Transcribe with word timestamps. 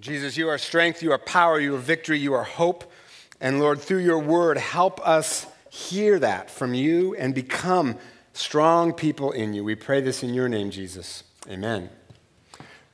Jesus, 0.00 0.36
you 0.36 0.48
are 0.48 0.58
strength, 0.58 1.02
you 1.02 1.12
are 1.12 1.18
power, 1.18 1.60
you 1.60 1.74
are 1.76 1.78
victory, 1.78 2.18
you 2.18 2.34
are 2.34 2.44
hope. 2.44 2.90
And 3.40 3.60
Lord, 3.60 3.80
through 3.80 3.98
your 3.98 4.18
word, 4.18 4.58
help 4.58 5.00
us 5.06 5.46
hear 5.70 6.18
that 6.18 6.50
from 6.50 6.74
you 6.74 7.14
and 7.16 7.34
become 7.34 7.96
strong 8.32 8.92
people 8.92 9.32
in 9.32 9.54
you. 9.54 9.64
We 9.64 9.74
pray 9.74 10.00
this 10.00 10.22
in 10.22 10.34
your 10.34 10.48
name, 10.48 10.70
Jesus. 10.70 11.24
Amen. 11.48 11.90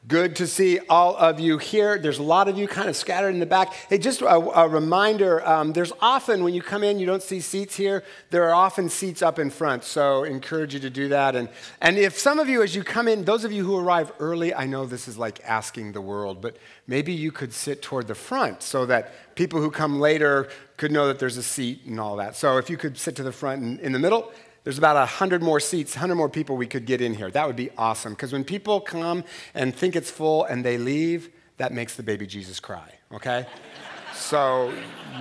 Good 0.08 0.36
to 0.36 0.46
see 0.46 0.78
all 0.88 1.14
of 1.14 1.40
you 1.40 1.58
here. 1.58 1.98
There's 1.98 2.18
a 2.18 2.22
lot 2.22 2.48
of 2.48 2.56
you 2.56 2.66
kind 2.66 2.88
of 2.88 2.96
scattered 2.96 3.34
in 3.34 3.38
the 3.38 3.44
back. 3.44 3.74
Hey, 3.74 3.98
just 3.98 4.22
a, 4.22 4.26
a 4.28 4.66
reminder 4.66 5.46
um, 5.46 5.74
there's 5.74 5.92
often, 6.00 6.42
when 6.42 6.54
you 6.54 6.62
come 6.62 6.82
in, 6.82 6.98
you 6.98 7.04
don't 7.04 7.22
see 7.22 7.38
seats 7.40 7.76
here. 7.76 8.02
There 8.30 8.44
are 8.44 8.54
often 8.54 8.88
seats 8.88 9.20
up 9.20 9.38
in 9.38 9.50
front, 9.50 9.84
so 9.84 10.24
encourage 10.24 10.72
you 10.72 10.80
to 10.80 10.88
do 10.88 11.08
that. 11.08 11.36
And, 11.36 11.50
and 11.82 11.98
if 11.98 12.18
some 12.18 12.38
of 12.38 12.48
you, 12.48 12.62
as 12.62 12.74
you 12.74 12.82
come 12.82 13.08
in, 13.08 13.24
those 13.24 13.44
of 13.44 13.52
you 13.52 13.62
who 13.62 13.76
arrive 13.76 14.10
early, 14.18 14.54
I 14.54 14.64
know 14.64 14.86
this 14.86 15.06
is 15.06 15.18
like 15.18 15.38
asking 15.44 15.92
the 15.92 16.00
world, 16.00 16.40
but 16.40 16.56
maybe 16.86 17.12
you 17.12 17.30
could 17.30 17.52
sit 17.52 17.82
toward 17.82 18.06
the 18.06 18.14
front 18.14 18.62
so 18.62 18.86
that 18.86 19.34
people 19.34 19.60
who 19.60 19.70
come 19.70 20.00
later 20.00 20.48
could 20.78 20.92
know 20.92 21.08
that 21.08 21.18
there's 21.18 21.36
a 21.36 21.42
seat 21.42 21.82
and 21.84 22.00
all 22.00 22.16
that. 22.16 22.36
So 22.36 22.56
if 22.56 22.70
you 22.70 22.78
could 22.78 22.96
sit 22.96 23.16
to 23.16 23.22
the 23.22 23.32
front 23.32 23.60
and 23.60 23.78
in 23.80 23.92
the 23.92 23.98
middle, 23.98 24.32
there's 24.64 24.78
about 24.78 24.96
100 24.96 25.42
more 25.42 25.58
seats, 25.58 25.94
100 25.94 26.14
more 26.14 26.28
people 26.28 26.56
we 26.56 26.66
could 26.66 26.84
get 26.84 27.00
in 27.00 27.14
here. 27.14 27.30
That 27.30 27.46
would 27.46 27.56
be 27.56 27.70
awesome. 27.78 28.12
Because 28.12 28.32
when 28.32 28.44
people 28.44 28.80
come 28.80 29.24
and 29.54 29.74
think 29.74 29.96
it's 29.96 30.10
full 30.10 30.44
and 30.44 30.64
they 30.64 30.76
leave, 30.76 31.30
that 31.56 31.72
makes 31.72 31.96
the 31.96 32.02
baby 32.02 32.26
Jesus 32.26 32.60
cry, 32.60 32.92
okay? 33.12 33.46
so 34.14 34.72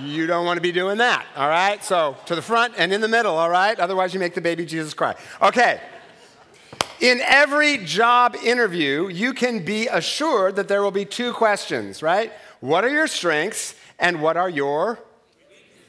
you 0.02 0.26
don't 0.26 0.44
want 0.44 0.58
to 0.58 0.60
be 0.60 0.72
doing 0.72 0.98
that, 0.98 1.26
all 1.36 1.48
right? 1.48 1.82
So 1.82 2.16
to 2.26 2.34
the 2.34 2.42
front 2.42 2.74
and 2.76 2.92
in 2.92 3.00
the 3.00 3.08
middle, 3.08 3.34
all 3.34 3.50
right? 3.50 3.78
Otherwise, 3.78 4.12
you 4.12 4.20
make 4.20 4.34
the 4.34 4.40
baby 4.40 4.66
Jesus 4.66 4.92
cry. 4.92 5.14
Okay. 5.40 5.80
In 7.00 7.20
every 7.26 7.78
job 7.78 8.36
interview, 8.44 9.08
you 9.08 9.32
can 9.32 9.64
be 9.64 9.88
assured 9.88 10.56
that 10.56 10.68
there 10.68 10.82
will 10.82 10.90
be 10.90 11.06
two 11.06 11.32
questions, 11.32 12.02
right? 12.02 12.30
What 12.60 12.84
are 12.84 12.90
your 12.90 13.06
strengths 13.06 13.74
and 13.98 14.20
what 14.20 14.36
are 14.36 14.50
your 14.50 14.98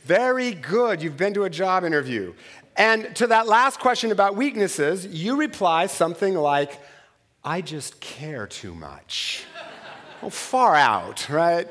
very 0.03 0.53
good. 0.53 1.02
You've 1.02 1.18
been 1.18 1.34
to 1.36 1.44
a 1.44 1.50
job 1.50 1.84
interview. 1.84 2.34
And 2.75 3.16
to 3.17 3.27
that 3.27 3.47
last 3.47 3.80
question 3.80 4.11
about 4.11 4.36
weaknesses, 4.36 5.05
you 5.05 5.38
reply 5.38 5.88
something 5.88 6.36
like, 6.36 6.80
I 7.44 7.61
just 7.61 8.00
care 8.00 8.47
too 8.47 8.73
much. 8.73 9.45
well, 10.22 10.31
far 10.31 10.75
out, 10.75 11.30
right? 11.30 11.67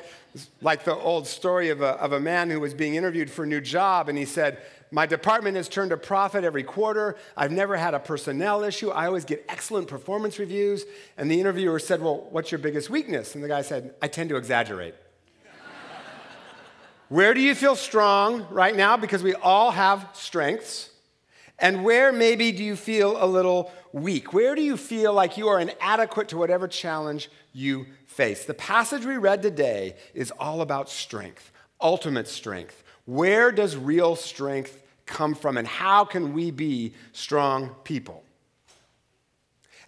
Like 0.61 0.85
the 0.85 0.95
old 0.95 1.27
story 1.27 1.71
of 1.71 1.81
a, 1.81 1.91
of 2.01 2.13
a 2.13 2.21
man 2.21 2.51
who 2.51 2.61
was 2.61 2.75
being 2.75 2.95
interviewed 2.95 3.31
for 3.31 3.45
a 3.45 3.47
new 3.47 3.61
job, 3.61 4.09
and 4.09 4.19
he 4.19 4.25
said, 4.25 4.59
My 4.91 5.07
department 5.07 5.57
has 5.57 5.69
turned 5.69 5.93
a 5.93 5.97
profit 5.97 6.45
every 6.45 6.63
quarter. 6.63 7.17
I've 7.37 7.53
never 7.53 7.77
had 7.77 7.95
a 7.95 7.99
personnel 7.99 8.63
issue. 8.63 8.91
I 8.91 9.07
always 9.07 9.25
get 9.25 9.45
excellent 9.49 9.89
performance 9.89 10.39
reviews. 10.39 10.85
And 11.17 11.31
the 11.31 11.41
interviewer 11.41 11.79
said, 11.79 12.03
Well, 12.03 12.29
what's 12.31 12.53
your 12.53 12.59
biggest 12.59 12.91
weakness? 12.91 13.35
And 13.35 13.43
the 13.43 13.49
guy 13.49 13.63
said, 13.63 13.95
I 14.03 14.09
tend 14.09 14.29
to 14.31 14.37
exaggerate. 14.37 14.95
Where 17.11 17.35
do 17.35 17.41
you 17.41 17.57
feel 17.57 17.75
strong 17.75 18.47
right 18.51 18.75
now? 18.75 18.97
Because 18.97 19.25
we 19.25 19.35
all 19.35 19.73
have 19.73 20.09
strengths. 20.13 20.91
And 21.59 21.83
where 21.83 22.13
maybe 22.13 22.53
do 22.53 22.63
you 22.63 22.77
feel 22.77 23.21
a 23.21 23.27
little 23.27 23.73
weak? 23.93 24.33
Where 24.33 24.55
do 24.55 24.63
you 24.63 24.77
feel 24.77 25.13
like 25.13 25.37
you 25.37 25.49
are 25.49 25.59
inadequate 25.59 26.29
to 26.29 26.37
whatever 26.37 26.69
challenge 26.69 27.29
you 27.53 27.87
face? 28.07 28.45
The 28.45 28.55
passage 28.55 29.05
we 29.05 29.17
read 29.17 29.43
today 29.43 29.97
is 30.15 30.31
all 30.39 30.61
about 30.61 30.89
strength, 30.89 31.51
ultimate 31.81 32.29
strength. 32.29 32.85
Where 33.07 33.51
does 33.51 33.77
real 33.77 34.15
strength 34.15 34.81
come 35.05 35.35
from, 35.35 35.57
and 35.57 35.67
how 35.67 36.05
can 36.05 36.33
we 36.33 36.53
be 36.53 36.95
strong 37.13 37.71
people? 37.83 38.23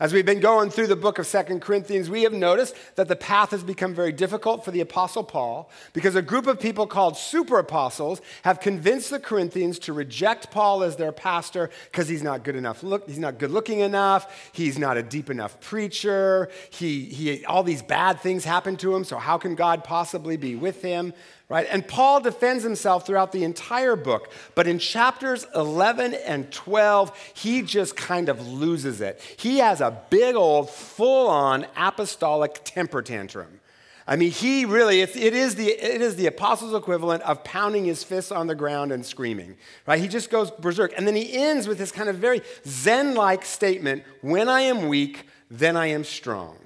As 0.03 0.13
we've 0.13 0.27
been 0.27 0.41
going 0.41 0.71
through 0.71 0.89
the 0.89 0.97
book 0.97 1.21
of 1.21 1.29
Second 1.29 1.61
Corinthians, 1.63 2.11
we 2.11 2.25
have 2.25 2.33
noticed 2.33 2.75
that 2.97 3.07
the 3.07 3.15
path 3.15 3.53
has 3.53 3.63
become 3.63 3.95
very 3.95 4.11
difficult 4.11 4.65
for 4.65 4.73
the 4.73 4.81
Apostle 4.81 5.23
Paul 5.23 5.71
because 5.93 6.17
a 6.17 6.23
group 6.23 6.49
of 6.49 6.59
people 6.59 6.89
called 6.89 7.17
super 7.17 7.61
apostles 7.61 8.21
have 8.43 8.59
convinced 8.59 9.11
the 9.11 9.21
Corinthians 9.21 9.79
to 9.79 9.93
reject 9.93 10.51
Paul 10.51 10.83
as 10.83 10.97
their 10.97 11.13
pastor 11.13 11.71
because 11.93 12.09
he's 12.09 12.25
not 12.25 12.43
good 12.43 12.57
enough 12.57 12.83
look, 12.83 13.09
he's 13.09 13.21
not 13.21 13.39
good 13.39 13.53
looking 13.53 13.79
enough, 13.79 14.51
he's 14.51 14.77
not 14.77 14.97
a 14.97 15.05
deep 15.05 15.31
enough 15.31 15.61
preacher, 15.61 16.51
he, 16.71 17.05
he, 17.05 17.45
all 17.45 17.63
these 17.63 17.81
bad 17.81 18.19
things 18.19 18.45
happen 18.45 18.77
to 18.79 18.97
him, 18.97 19.05
so 19.05 19.19
how 19.19 19.39
can 19.39 19.55
God 19.55 19.85
possibly 19.85 20.37
be 20.37 20.57
with 20.57 20.83
him? 20.83 21.13
right? 21.53 21.67
And 21.71 21.87
Paul 21.87 22.23
defends 22.23 22.65
himself 22.65 23.07
throughout 23.07 23.31
the 23.31 23.45
entire 23.45 23.95
book, 23.95 24.33
but 24.55 24.67
in 24.67 24.79
chapters 24.79 25.45
11 25.55 26.15
and 26.15 26.51
12, 26.51 27.33
he 27.35 27.61
just 27.61 27.95
kind 27.95 28.31
of 28.31 28.49
loses 28.49 29.03
it. 29.03 29.21
He 29.37 29.59
has 29.59 29.83
a 29.83 29.91
big 30.11 30.35
old, 30.35 30.71
full 30.71 31.29
on 31.29 31.67
apostolic 31.77 32.61
temper 32.65 33.03
tantrum. 33.03 33.61
I 34.07 34.17
mean, 34.17 34.33
he 34.33 34.65
really, 34.65 35.01
it 35.01 35.17
is, 35.17 35.55
the, 35.55 35.69
it 35.69 36.01
is 36.01 36.17
the 36.17 36.27
apostles' 36.27 36.75
equivalent 36.75 37.23
of 37.23 37.45
pounding 37.45 37.85
his 37.85 38.03
fists 38.03 38.33
on 38.33 38.49
the 38.49 38.55
ground 38.55 38.91
and 38.91 39.07
screaming, 39.07 39.57
right? 39.87 40.01
He 40.01 40.09
just 40.09 40.29
goes 40.29 40.51
berserk. 40.51 40.93
And 40.97 41.07
then 41.07 41.15
he 41.15 41.33
ends 41.33 41.69
with 41.69 41.79
this 41.79 41.93
kind 41.93 42.09
of 42.09 42.17
very 42.17 42.43
Zen 42.67 43.15
like 43.15 43.45
statement 43.45 44.03
when 44.21 44.49
I 44.49 44.63
am 44.63 44.89
weak, 44.89 45.27
then 45.51 45.77
I 45.77 45.87
am 45.87 46.03
strong. 46.03 46.59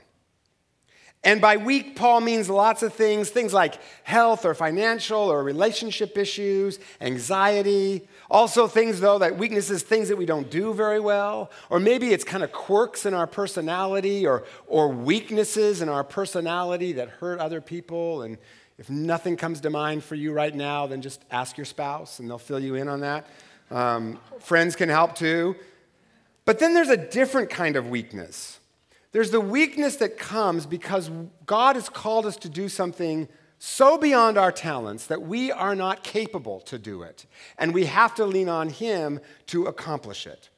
And 1.26 1.40
by 1.40 1.56
weak, 1.56 1.96
Paul 1.96 2.20
means 2.20 2.48
lots 2.48 2.84
of 2.84 2.94
things 2.94 3.30
things 3.30 3.52
like 3.52 3.80
health 4.04 4.44
or 4.44 4.54
financial 4.54 5.18
or 5.18 5.42
relationship 5.42 6.16
issues, 6.16 6.78
anxiety. 7.00 8.06
Also, 8.30 8.68
things, 8.68 9.00
though, 9.00 9.18
that 9.18 9.36
weaknesses, 9.36 9.82
things 9.82 10.08
that 10.08 10.16
we 10.16 10.24
don't 10.24 10.48
do 10.50 10.72
very 10.72 11.00
well. 11.00 11.50
Or 11.68 11.80
maybe 11.80 12.12
it's 12.12 12.22
kind 12.22 12.44
of 12.44 12.52
quirks 12.52 13.06
in 13.06 13.12
our 13.12 13.26
personality 13.26 14.24
or, 14.24 14.44
or 14.68 14.88
weaknesses 14.88 15.82
in 15.82 15.88
our 15.88 16.04
personality 16.04 16.92
that 16.92 17.08
hurt 17.08 17.40
other 17.40 17.60
people. 17.60 18.22
And 18.22 18.38
if 18.78 18.88
nothing 18.88 19.36
comes 19.36 19.60
to 19.62 19.70
mind 19.70 20.04
for 20.04 20.14
you 20.14 20.32
right 20.32 20.54
now, 20.54 20.86
then 20.86 21.02
just 21.02 21.24
ask 21.32 21.58
your 21.58 21.64
spouse 21.64 22.20
and 22.20 22.30
they'll 22.30 22.38
fill 22.38 22.60
you 22.60 22.76
in 22.76 22.86
on 22.86 23.00
that. 23.00 23.26
Um, 23.72 24.20
friends 24.38 24.76
can 24.76 24.88
help 24.88 25.16
too. 25.16 25.56
But 26.44 26.60
then 26.60 26.72
there's 26.72 26.88
a 26.88 26.96
different 26.96 27.50
kind 27.50 27.74
of 27.74 27.88
weakness. 27.88 28.60
There's 29.12 29.30
the 29.30 29.40
weakness 29.40 29.96
that 29.96 30.18
comes 30.18 30.66
because 30.66 31.10
God 31.46 31.76
has 31.76 31.88
called 31.88 32.26
us 32.26 32.36
to 32.38 32.48
do 32.48 32.68
something 32.68 33.28
so 33.58 33.96
beyond 33.96 34.36
our 34.36 34.52
talents 34.52 35.06
that 35.06 35.22
we 35.22 35.50
are 35.50 35.74
not 35.74 36.04
capable 36.04 36.60
to 36.60 36.78
do 36.78 37.02
it. 37.02 37.26
And 37.58 37.72
we 37.72 37.86
have 37.86 38.14
to 38.16 38.26
lean 38.26 38.48
on 38.48 38.68
Him 38.68 39.20
to 39.46 39.66
accomplish 39.66 40.26
it. 40.26 40.50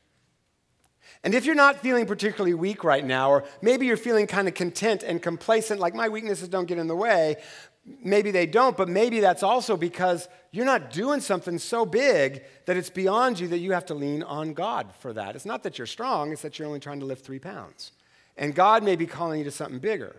And 1.24 1.34
if 1.34 1.44
you're 1.44 1.54
not 1.54 1.80
feeling 1.80 2.06
particularly 2.06 2.54
weak 2.54 2.84
right 2.84 3.04
now, 3.04 3.30
or 3.30 3.44
maybe 3.60 3.86
you're 3.86 3.96
feeling 3.96 4.26
kind 4.26 4.46
of 4.48 4.54
content 4.54 5.02
and 5.02 5.22
complacent, 5.22 5.80
like 5.80 5.94
my 5.94 6.08
weaknesses 6.08 6.48
don't 6.48 6.66
get 6.66 6.78
in 6.78 6.86
the 6.86 6.96
way, 6.96 7.36
maybe 8.02 8.30
they 8.30 8.46
don't, 8.46 8.76
but 8.76 8.88
maybe 8.88 9.20
that's 9.20 9.42
also 9.42 9.76
because 9.76 10.28
you're 10.52 10.64
not 10.64 10.92
doing 10.92 11.20
something 11.20 11.58
so 11.58 11.84
big 11.84 12.44
that 12.66 12.76
it's 12.76 12.90
beyond 12.90 13.40
you 13.40 13.48
that 13.48 13.58
you 13.58 13.72
have 13.72 13.86
to 13.86 13.94
lean 13.94 14.22
on 14.22 14.54
God 14.54 14.92
for 15.00 15.12
that. 15.12 15.34
It's 15.34 15.46
not 15.46 15.62
that 15.64 15.78
you're 15.78 15.86
strong, 15.86 16.32
it's 16.32 16.42
that 16.42 16.58
you're 16.58 16.68
only 16.68 16.80
trying 16.80 17.00
to 17.00 17.06
lift 17.06 17.24
three 17.24 17.38
pounds. 17.38 17.92
And 18.38 18.54
God 18.54 18.82
may 18.82 18.96
be 18.96 19.06
calling 19.06 19.40
you 19.40 19.44
to 19.44 19.50
something 19.50 19.80
bigger. 19.80 20.16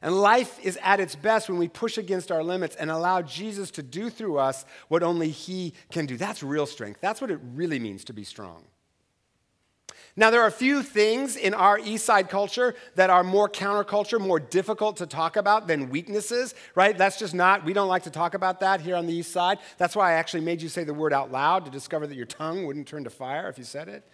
And 0.00 0.20
life 0.20 0.58
is 0.64 0.76
at 0.82 0.98
its 0.98 1.14
best 1.14 1.48
when 1.48 1.58
we 1.58 1.68
push 1.68 1.96
against 1.96 2.32
our 2.32 2.42
limits 2.42 2.74
and 2.74 2.90
allow 2.90 3.22
Jesus 3.22 3.70
to 3.72 3.84
do 3.84 4.10
through 4.10 4.38
us 4.38 4.64
what 4.88 5.04
only 5.04 5.30
He 5.30 5.74
can 5.92 6.06
do. 6.06 6.16
That's 6.16 6.42
real 6.42 6.66
strength. 6.66 7.00
That's 7.00 7.20
what 7.20 7.30
it 7.30 7.38
really 7.54 7.78
means 7.78 8.02
to 8.04 8.12
be 8.12 8.24
strong. 8.24 8.64
Now, 10.14 10.30
there 10.30 10.42
are 10.42 10.48
a 10.48 10.52
few 10.52 10.82
things 10.82 11.36
in 11.36 11.54
our 11.54 11.78
East 11.78 12.04
Side 12.04 12.28
culture 12.28 12.74
that 12.96 13.08
are 13.08 13.24
more 13.24 13.48
counterculture, 13.48 14.20
more 14.20 14.40
difficult 14.40 14.98
to 14.98 15.06
talk 15.06 15.36
about 15.36 15.68
than 15.68 15.88
weaknesses, 15.88 16.54
right? 16.74 16.96
That's 16.98 17.18
just 17.18 17.32
not, 17.32 17.64
we 17.64 17.72
don't 17.72 17.88
like 17.88 18.02
to 18.02 18.10
talk 18.10 18.34
about 18.34 18.60
that 18.60 18.82
here 18.82 18.96
on 18.96 19.06
the 19.06 19.14
East 19.14 19.32
Side. 19.32 19.58
That's 19.78 19.96
why 19.96 20.10
I 20.10 20.14
actually 20.14 20.42
made 20.42 20.60
you 20.60 20.68
say 20.68 20.84
the 20.84 20.92
word 20.92 21.14
out 21.14 21.32
loud 21.32 21.64
to 21.64 21.70
discover 21.70 22.06
that 22.06 22.14
your 22.14 22.26
tongue 22.26 22.66
wouldn't 22.66 22.88
turn 22.88 23.04
to 23.04 23.10
fire 23.10 23.48
if 23.48 23.56
you 23.56 23.64
said 23.64 23.88
it, 23.88 24.06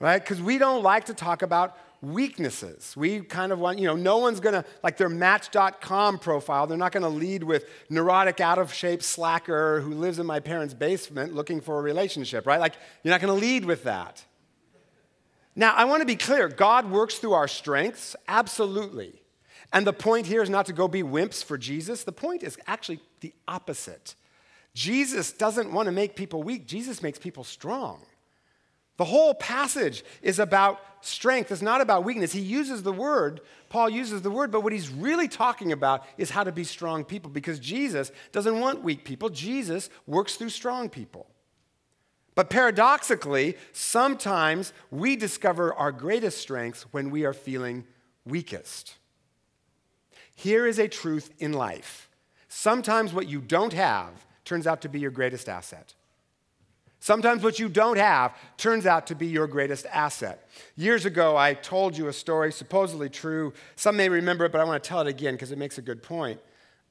right? 0.00 0.22
Because 0.22 0.42
we 0.42 0.58
don't 0.58 0.82
like 0.82 1.06
to 1.06 1.14
talk 1.14 1.40
about 1.40 1.78
weaknesses. 2.02 2.96
We 2.96 3.20
kind 3.20 3.52
of 3.52 3.60
want, 3.60 3.78
you 3.78 3.86
know, 3.86 3.94
no 3.94 4.18
one's 4.18 4.40
gonna, 4.40 4.64
like 4.82 4.96
their 4.96 5.08
Match.com 5.08 6.18
profile, 6.18 6.66
they're 6.66 6.76
not 6.76 6.92
gonna 6.92 7.08
lead 7.08 7.44
with 7.44 7.64
neurotic, 7.88 8.40
out 8.40 8.58
of 8.58 8.74
shape 8.74 9.02
slacker 9.02 9.80
who 9.80 9.94
lives 9.94 10.18
in 10.18 10.26
my 10.26 10.40
parents' 10.40 10.74
basement 10.74 11.32
looking 11.34 11.60
for 11.60 11.78
a 11.78 11.82
relationship, 11.82 12.46
right? 12.46 12.60
Like, 12.60 12.74
you're 13.02 13.12
not 13.12 13.20
gonna 13.20 13.34
lead 13.34 13.64
with 13.64 13.84
that. 13.84 14.24
Now, 15.54 15.74
I 15.74 15.84
wanna 15.84 16.04
be 16.04 16.16
clear 16.16 16.48
God 16.48 16.90
works 16.90 17.18
through 17.18 17.34
our 17.34 17.48
strengths, 17.48 18.16
absolutely. 18.26 19.22
And 19.72 19.86
the 19.86 19.92
point 19.92 20.26
here 20.26 20.42
is 20.42 20.50
not 20.50 20.66
to 20.66 20.72
go 20.72 20.88
be 20.88 21.02
wimps 21.02 21.42
for 21.42 21.56
Jesus. 21.56 22.04
The 22.04 22.12
point 22.12 22.42
is 22.42 22.58
actually 22.66 23.00
the 23.20 23.32
opposite. 23.46 24.16
Jesus 24.74 25.32
doesn't 25.32 25.72
wanna 25.72 25.92
make 25.92 26.16
people 26.16 26.42
weak, 26.42 26.66
Jesus 26.66 27.00
makes 27.00 27.18
people 27.20 27.44
strong. 27.44 28.04
The 28.96 29.04
whole 29.04 29.34
passage 29.34 30.04
is 30.20 30.38
about 30.38 30.80
strength. 31.02 31.50
It's 31.50 31.62
not 31.62 31.80
about 31.80 32.04
weakness. 32.04 32.32
He 32.32 32.40
uses 32.40 32.82
the 32.82 32.92
word, 32.92 33.40
Paul 33.68 33.90
uses 33.90 34.22
the 34.22 34.30
word, 34.30 34.50
but 34.50 34.62
what 34.62 34.72
he's 34.72 34.90
really 34.90 35.28
talking 35.28 35.72
about 35.72 36.04
is 36.18 36.30
how 36.30 36.44
to 36.44 36.52
be 36.52 36.64
strong 36.64 37.04
people 37.04 37.30
because 37.30 37.58
Jesus 37.58 38.12
doesn't 38.30 38.60
want 38.60 38.82
weak 38.82 39.04
people. 39.04 39.28
Jesus 39.28 39.90
works 40.06 40.36
through 40.36 40.50
strong 40.50 40.88
people. 40.88 41.26
But 42.34 42.48
paradoxically, 42.48 43.56
sometimes 43.72 44.72
we 44.90 45.16
discover 45.16 45.74
our 45.74 45.92
greatest 45.92 46.38
strengths 46.38 46.82
when 46.92 47.10
we 47.10 47.24
are 47.24 47.34
feeling 47.34 47.84
weakest. 48.24 48.94
Here 50.34 50.66
is 50.66 50.78
a 50.78 50.88
truth 50.88 51.32
in 51.38 51.52
life. 51.52 52.08
Sometimes 52.48 53.12
what 53.12 53.28
you 53.28 53.40
don't 53.40 53.72
have 53.72 54.26
turns 54.44 54.66
out 54.66 54.82
to 54.82 54.88
be 54.88 55.00
your 55.00 55.10
greatest 55.10 55.48
asset. 55.48 55.94
Sometimes 57.02 57.42
what 57.42 57.58
you 57.58 57.68
don't 57.68 57.98
have 57.98 58.32
turns 58.56 58.86
out 58.86 59.08
to 59.08 59.16
be 59.16 59.26
your 59.26 59.48
greatest 59.48 59.86
asset. 59.86 60.48
Years 60.76 61.04
ago, 61.04 61.36
I 61.36 61.52
told 61.52 61.98
you 61.98 62.06
a 62.06 62.12
story, 62.12 62.52
supposedly 62.52 63.08
true. 63.08 63.54
Some 63.74 63.96
may 63.96 64.08
remember 64.08 64.44
it, 64.44 64.52
but 64.52 64.60
I 64.60 64.64
want 64.64 64.80
to 64.80 64.88
tell 64.88 65.00
it 65.00 65.08
again 65.08 65.34
because 65.34 65.50
it 65.50 65.58
makes 65.58 65.78
a 65.78 65.82
good 65.82 66.00
point. 66.00 66.38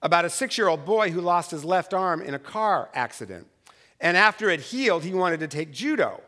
About 0.02 0.26
a 0.26 0.30
six 0.30 0.58
year 0.58 0.68
old 0.68 0.84
boy 0.84 1.12
who 1.12 1.22
lost 1.22 1.52
his 1.52 1.64
left 1.64 1.94
arm 1.94 2.22
in 2.22 2.34
a 2.34 2.40
car 2.40 2.90
accident. 2.94 3.48
And 4.02 4.18
after 4.18 4.50
it 4.50 4.60
healed, 4.60 5.06
he 5.06 5.14
wanted 5.14 5.40
to 5.40 5.48
take 5.48 5.72
judo. 5.72 6.20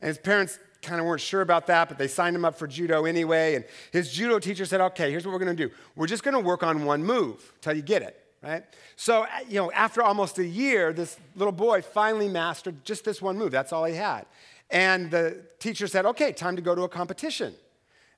And 0.00 0.06
his 0.06 0.18
parents 0.18 0.60
kind 0.80 1.00
of 1.00 1.06
weren't 1.08 1.20
sure 1.20 1.40
about 1.40 1.66
that, 1.66 1.88
but 1.88 1.98
they 1.98 2.06
signed 2.06 2.36
him 2.36 2.44
up 2.44 2.56
for 2.56 2.68
judo 2.68 3.06
anyway. 3.06 3.56
And 3.56 3.64
his 3.90 4.12
judo 4.12 4.38
teacher 4.38 4.66
said, 4.66 4.80
okay, 4.80 5.10
here's 5.10 5.26
what 5.26 5.32
we're 5.32 5.44
going 5.44 5.56
to 5.56 5.66
do. 5.66 5.74
We're 5.96 6.06
just 6.06 6.22
going 6.22 6.34
to 6.34 6.40
work 6.40 6.62
on 6.62 6.84
one 6.84 7.02
move 7.02 7.50
until 7.56 7.74
you 7.74 7.82
get 7.82 8.02
it, 8.02 8.21
right? 8.42 8.64
So, 8.96 9.22
uh, 9.22 9.28
you 9.48 9.56
know, 9.56 9.70
after 9.72 10.02
almost 10.02 10.38
a 10.38 10.44
year, 10.44 10.92
this 10.92 11.18
little 11.36 11.52
boy 11.52 11.82
finally 11.82 12.28
mastered 12.28 12.84
just 12.84 13.04
this 13.04 13.22
one 13.22 13.38
move. 13.38 13.52
That's 13.52 13.72
all 13.72 13.84
he 13.84 13.94
had. 13.94 14.26
And 14.70 15.10
the 15.10 15.42
teacher 15.58 15.86
said, 15.86 16.06
okay, 16.06 16.32
time 16.32 16.56
to 16.56 16.62
go 16.62 16.74
to 16.74 16.82
a 16.82 16.88
competition. 16.88 17.54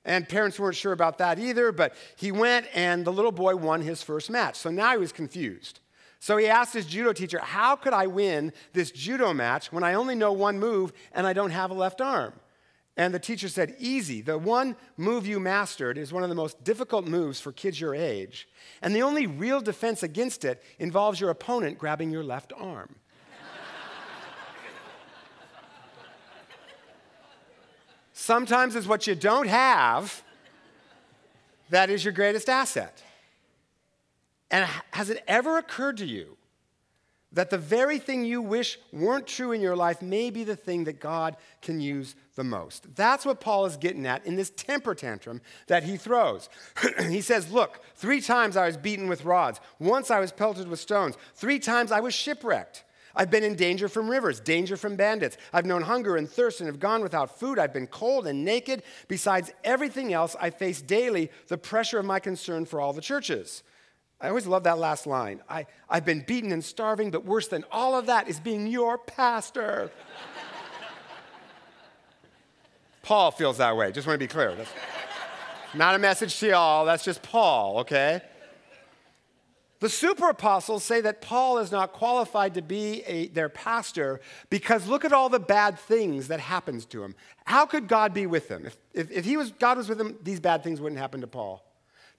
And 0.05 0.27
parents 0.29 0.59
weren't 0.59 0.75
sure 0.75 0.93
about 0.93 1.17
that 1.17 1.39
either, 1.39 1.71
but 1.71 1.95
he 2.15 2.31
went 2.31 2.67
and 2.73 3.03
the 3.03 3.11
little 3.11 3.31
boy 3.31 3.55
won 3.55 3.81
his 3.81 4.03
first 4.03 4.29
match. 4.29 4.55
So 4.55 4.69
now 4.69 4.91
he 4.91 4.97
was 4.97 5.11
confused. 5.11 5.79
So 6.19 6.37
he 6.37 6.47
asked 6.47 6.73
his 6.73 6.85
judo 6.85 7.11
teacher, 7.11 7.39
How 7.39 7.75
could 7.75 7.93
I 7.93 8.07
win 8.07 8.53
this 8.73 8.91
judo 8.91 9.33
match 9.33 9.71
when 9.71 9.83
I 9.83 9.95
only 9.95 10.15
know 10.15 10.31
one 10.31 10.59
move 10.59 10.93
and 11.11 11.27
I 11.27 11.33
don't 11.33 11.51
have 11.51 11.71
a 11.71 11.73
left 11.73 12.01
arm? 12.01 12.33
And 12.97 13.13
the 13.13 13.19
teacher 13.19 13.49
said, 13.49 13.75
Easy. 13.77 14.21
The 14.21 14.37
one 14.37 14.75
move 14.95 15.27
you 15.27 15.39
mastered 15.39 15.97
is 15.97 16.13
one 16.13 16.23
of 16.23 16.29
the 16.29 16.35
most 16.35 16.63
difficult 16.63 17.05
moves 17.05 17.41
for 17.41 17.51
kids 17.51 17.79
your 17.79 17.93
age. 17.93 18.47
And 18.81 18.95
the 18.95 19.01
only 19.01 19.27
real 19.27 19.59
defense 19.59 20.01
against 20.01 20.45
it 20.45 20.63
involves 20.79 21.19
your 21.19 21.29
opponent 21.29 21.77
grabbing 21.77 22.11
your 22.11 22.23
left 22.23 22.53
arm. 22.57 22.95
Sometimes 28.13 28.75
it's 28.75 28.87
what 28.87 29.07
you 29.07 29.13
don't 29.13 29.47
have 29.47 30.23
that 31.69 31.89
is 31.89 32.03
your 32.03 32.13
greatest 32.13 32.49
asset. 32.49 33.03
And 34.49 34.67
has 34.91 35.09
it 35.09 35.23
ever 35.27 35.57
occurred 35.57 35.97
to 35.97 36.05
you 36.05 36.37
that 37.31 37.49
the 37.49 37.57
very 37.57 37.99
thing 37.99 38.23
you 38.23 38.41
wish 38.41 38.79
weren't 38.93 39.27
true 39.27 39.51
in 39.51 39.61
your 39.61 39.75
life 39.75 40.01
may 40.01 40.29
be 40.29 40.43
the 40.43 40.55
thing 40.55 40.85
that 40.85 40.99
God 40.99 41.35
can 41.61 41.81
use 41.81 42.15
the 42.35 42.43
most. 42.43 42.95
That's 42.95 43.25
what 43.25 43.41
Paul 43.41 43.65
is 43.65 43.77
getting 43.77 44.05
at 44.05 44.25
in 44.25 44.35
this 44.35 44.51
temper 44.51 44.95
tantrum 44.95 45.41
that 45.67 45.83
he 45.83 45.97
throws. 45.97 46.49
he 47.09 47.21
says, 47.21 47.51
Look, 47.51 47.81
three 47.95 48.21
times 48.21 48.55
I 48.55 48.67
was 48.67 48.77
beaten 48.77 49.07
with 49.07 49.25
rods, 49.25 49.59
once 49.79 50.11
I 50.11 50.19
was 50.19 50.31
pelted 50.31 50.67
with 50.67 50.79
stones, 50.79 51.17
three 51.33 51.59
times 51.59 51.91
I 51.91 51.99
was 51.99 52.13
shipwrecked. 52.13 52.83
I've 53.15 53.31
been 53.31 53.43
in 53.43 53.55
danger 53.55 53.87
from 53.87 54.09
rivers, 54.09 54.39
danger 54.39 54.75
from 54.75 54.95
bandits. 54.95 55.37
I've 55.53 55.65
known 55.65 55.83
hunger 55.83 56.17
and 56.17 56.29
thirst 56.29 56.59
and 56.59 56.67
have 56.67 56.79
gone 56.79 57.01
without 57.01 57.39
food. 57.39 57.57
I've 57.57 57.73
been 57.73 57.87
cold 57.87 58.27
and 58.27 58.43
naked. 58.43 58.83
Besides 59.07 59.51
everything 59.63 60.13
else, 60.13 60.35
I 60.39 60.49
face 60.49 60.81
daily 60.81 61.31
the 61.47 61.57
pressure 61.57 61.99
of 61.99 62.05
my 62.05 62.19
concern 62.19 62.65
for 62.65 62.81
all 62.81 62.91
the 62.93 63.01
churches. 63.01 63.63
I 64.21 64.29
always 64.29 64.47
love 64.47 64.63
that 64.63 64.77
last 64.77 65.05
line. 65.05 65.41
I, 65.49 65.65
I've 65.89 66.05
been 66.05 66.21
beaten 66.21 66.51
and 66.51 66.63
starving, 66.63 67.11
but 67.11 67.25
worse 67.25 67.47
than 67.47 67.65
all 67.71 67.97
of 67.97 68.05
that 68.05 68.27
is 68.27 68.39
being 68.39 68.67
your 68.67 68.97
pastor. 68.97 69.91
Paul 73.03 73.31
feels 73.31 73.57
that 73.57 73.75
way. 73.75 73.91
Just 73.91 74.07
want 74.07 74.19
to 74.19 74.23
be 74.23 74.27
clear. 74.27 74.55
That's 74.55 74.71
not 75.73 75.95
a 75.95 75.99
message 75.99 76.39
to 76.39 76.47
y'all. 76.47 76.85
That's 76.85 77.03
just 77.03 77.21
Paul, 77.21 77.79
okay? 77.79 78.21
The 79.79 79.89
super 79.89 80.29
apostles 80.29 80.83
say 80.83 81.01
that 81.01 81.21
Paul 81.21 81.57
is 81.57 81.71
not 81.71 81.91
qualified 81.91 82.53
to 82.53 82.61
be 82.61 83.03
a, 83.03 83.27
their 83.27 83.49
pastor 83.49 84.21
because 84.49 84.87
look 84.87 85.03
at 85.03 85.11
all 85.11 85.27
the 85.27 85.39
bad 85.39 85.77
things 85.77 86.29
that 86.29 86.39
happens 86.39 86.85
to 86.87 87.03
him. 87.03 87.13
How 87.43 87.65
could 87.65 87.87
God 87.87 88.13
be 88.13 88.25
with 88.25 88.47
him? 88.47 88.65
If, 88.65 88.77
if, 88.93 89.11
if 89.11 89.25
he 89.25 89.35
was, 89.35 89.51
God 89.51 89.77
was 89.77 89.89
with 89.89 89.99
him, 89.99 90.17
these 90.23 90.39
bad 90.39 90.63
things 90.63 90.79
wouldn't 90.79 90.99
happen 90.99 91.21
to 91.21 91.27
Paul. 91.27 91.64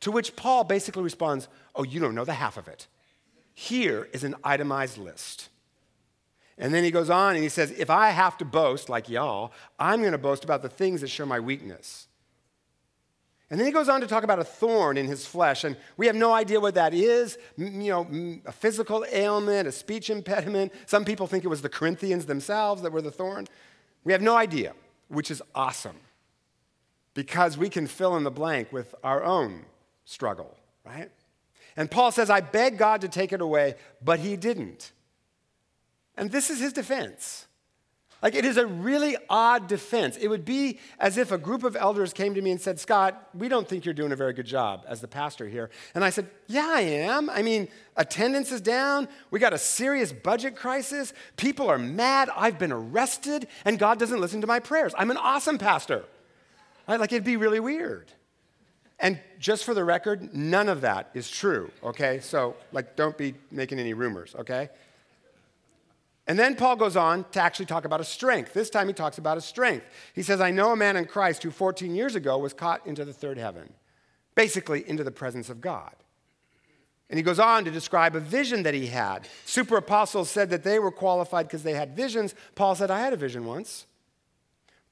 To 0.01 0.11
which 0.11 0.37
Paul 0.37 0.65
basically 0.65 1.03
responds, 1.03 1.49
Oh, 1.75 1.83
you 1.83 2.01
don't 2.01 2.15
know 2.15 2.25
the 2.25 2.35
half 2.35 2.57
of 2.57 2.69
it. 2.69 2.87
Here 3.55 4.09
is 4.13 4.25
an 4.25 4.35
itemized 4.45 4.99
list. 4.99 5.49
And 6.59 6.73
then 6.73 6.85
he 6.85 6.91
goes 6.91 7.11
on 7.11 7.35
and 7.35 7.43
he 7.43 7.49
says, 7.49 7.71
If 7.73 7.91
I 7.91 8.11
have 8.11 8.39
to 8.39 8.45
boast, 8.45 8.89
like 8.89 9.09
y'all, 9.09 9.53
I'm 9.79 10.01
going 10.01 10.13
to 10.13 10.19
boast 10.19 10.45
about 10.45 10.63
the 10.63 10.69
things 10.69 11.01
that 11.01 11.09
show 11.09 11.27
my 11.27 11.41
weakness. 11.41 12.07
And 13.49 13.61
then 13.61 13.67
he 13.67 13.73
goes 13.73 13.89
on 13.89 14.01
to 14.01 14.09
talk 14.09 14.25
about 14.25 14.41
a 14.41 14.45
thorn 14.45 14.97
in 14.97 15.07
his 15.07 15.25
flesh, 15.25 15.63
and 15.63 15.77
we 15.97 16.07
have 16.07 16.17
no 16.17 16.33
idea 16.33 16.59
what 16.59 16.75
that 16.75 16.93
is. 16.93 17.39
You 17.57 17.71
know, 17.71 18.41
a 18.45 18.51
physical 18.51 19.07
ailment, 19.13 19.69
a 19.69 19.73
speech 19.73 20.11
impediment. 20.11 20.73
Some 20.87 21.05
people 21.05 21.29
think 21.29 21.45
it 21.45 21.49
was 21.49 21.63
the 21.63 21.69
Corinthians 21.69 22.27
themselves 22.27 22.83
that 22.83 22.91
were 22.91 23.03
the 23.03 23.13
thorn. 23.13 23.47
We 24.03 24.13
have 24.13 24.23
no 24.23 24.37
idea, 24.37 24.73
which 25.09 25.31
is 25.31 25.43
awesome 25.55 25.97
because 27.15 27.57
we 27.57 27.69
can 27.69 27.87
fill 27.87 28.17
in 28.17 28.25
the 28.25 28.31
blank 28.31 28.73
with 28.73 28.95
our 29.05 29.23
own 29.23 29.65
struggle, 30.07 30.57
right? 30.85 31.11
And 31.77 31.91
Paul 31.91 32.11
says, 32.11 32.31
I 32.31 32.41
begged 32.41 32.79
God 32.79 33.03
to 33.03 33.09
take 33.09 33.35
it 33.35 33.43
away, 33.43 33.75
but 34.03 34.21
he 34.21 34.37
didn't. 34.37 34.93
And 36.17 36.33
this 36.33 36.49
is 36.49 36.59
his 36.59 36.73
defense. 36.73 37.47
Like, 38.23 38.35
it 38.35 38.47
is 38.47 38.57
a 38.57 38.67
really 38.67 39.15
odd 39.29 39.69
defense. 39.69 40.17
It 40.17 40.29
would 40.29 40.47
be 40.47 40.79
as 40.99 41.19
if 41.19 41.33
a 41.33 41.39
group 41.39 41.65
of 41.65 41.77
elders 41.77 42.15
came 42.15 42.35
to 42.35 42.41
me 42.41 42.51
and 42.51 42.59
said, 42.59 42.81
Scott, 42.81 43.29
we 43.35 43.49
don't 43.49 43.69
think 43.69 43.85
you're 43.85 43.93
doing 43.93 44.11
a 44.11 44.17
very 44.17 44.33
good 44.33 44.47
job 44.47 44.87
as 44.89 45.03
the 45.03 45.07
pastor 45.07 45.47
here. 45.47 45.69
And 45.95 46.03
I 46.03 46.09
said, 46.09 46.31
Yeah, 46.47 46.67
I 46.67 46.81
am. 46.81 47.29
I 47.29 47.43
mean, 47.43 47.69
attendance 47.95 48.51
is 48.53 48.63
down. 48.63 49.09
We 49.31 49.39
got 49.39 49.53
a 49.53 49.59
serious 49.59 50.13
budget 50.13 50.57
crisis. 50.57 51.13
People 51.37 51.69
are 51.69 51.79
mad. 51.79 52.31
I've 52.35 52.59
been 52.59 52.73
arrested, 52.73 53.49
and 53.67 53.79
God 53.79 53.99
doesn't 53.99 54.21
listen 54.21 54.41
to 54.41 54.47
my 54.47 54.61
prayers. 54.61 54.95
I'm 54.97 55.11
an 55.11 55.19
awesome 55.19 55.59
pastor. 55.59 56.03
Right? 56.89 56.99
Like, 56.99 57.13
it'd 57.13 57.23
be 57.23 57.37
really 57.37 57.61
weird. 57.61 58.13
And 58.99 59.21
just 59.39 59.65
for 59.65 59.75
the 59.75 59.85
record, 59.85 60.35
none 60.35 60.69
of 60.69 60.81
that 60.81 61.11
is 61.13 61.31
true, 61.31 61.71
okay? 61.83 62.21
So, 62.21 62.57
like, 62.73 62.97
don't 62.97 63.17
be 63.17 63.35
making 63.51 63.79
any 63.79 63.93
rumors, 63.93 64.35
okay? 64.39 64.71
And 66.27 66.39
then 66.39 66.57
Paul 66.57 66.77
goes 66.77 66.97
on 66.97 67.25
to 67.33 67.41
actually 67.41 67.67
talk 67.67 67.85
about 67.85 68.01
a 68.01 68.05
strength. 68.05 68.53
This 68.53 68.71
time 68.71 68.89
he 68.89 68.95
talks 68.95 69.19
about 69.19 69.37
a 69.37 69.41
strength. 69.41 69.87
He 70.15 70.23
says, 70.23 70.41
I 70.41 70.51
know 70.51 70.73
a 70.73 70.77
man 70.77 70.97
in 70.97 71.05
Christ 71.05 71.43
who 71.43 71.51
14 71.51 71.95
years 71.95 72.15
ago 72.17 72.39
was 72.39 72.53
caught 72.53 72.85
into 72.87 73.05
the 73.05 73.13
third 73.13 73.39
heaven, 73.39 73.73
basically 74.35 74.89
into 74.89 75.05
the 75.05 75.13
presence 75.13 75.51
of 75.51 75.61
God. 75.61 75.95
And 77.09 77.19
he 77.19 77.23
goes 77.23 77.39
on 77.39 77.65
to 77.65 77.71
describe 77.71 78.17
a 78.17 78.21
vision 78.21 78.65
that 78.65 78.75
he 78.75 78.87
had. 78.87 79.29
Super 79.45 79.77
apostles 79.77 80.29
said 80.29 80.51
that 80.51 80.65
they 80.65 80.81
were 80.81 80.91
qualified 80.91 81.47
because 81.47 81.63
they 81.63 81.75
had 81.75 81.95
visions. 81.95 82.35
Paul 82.57 82.75
said, 82.75 82.91
I 82.91 82.99
had 82.99 83.13
a 83.13 83.17
vision 83.17 83.45
once. 83.45 83.87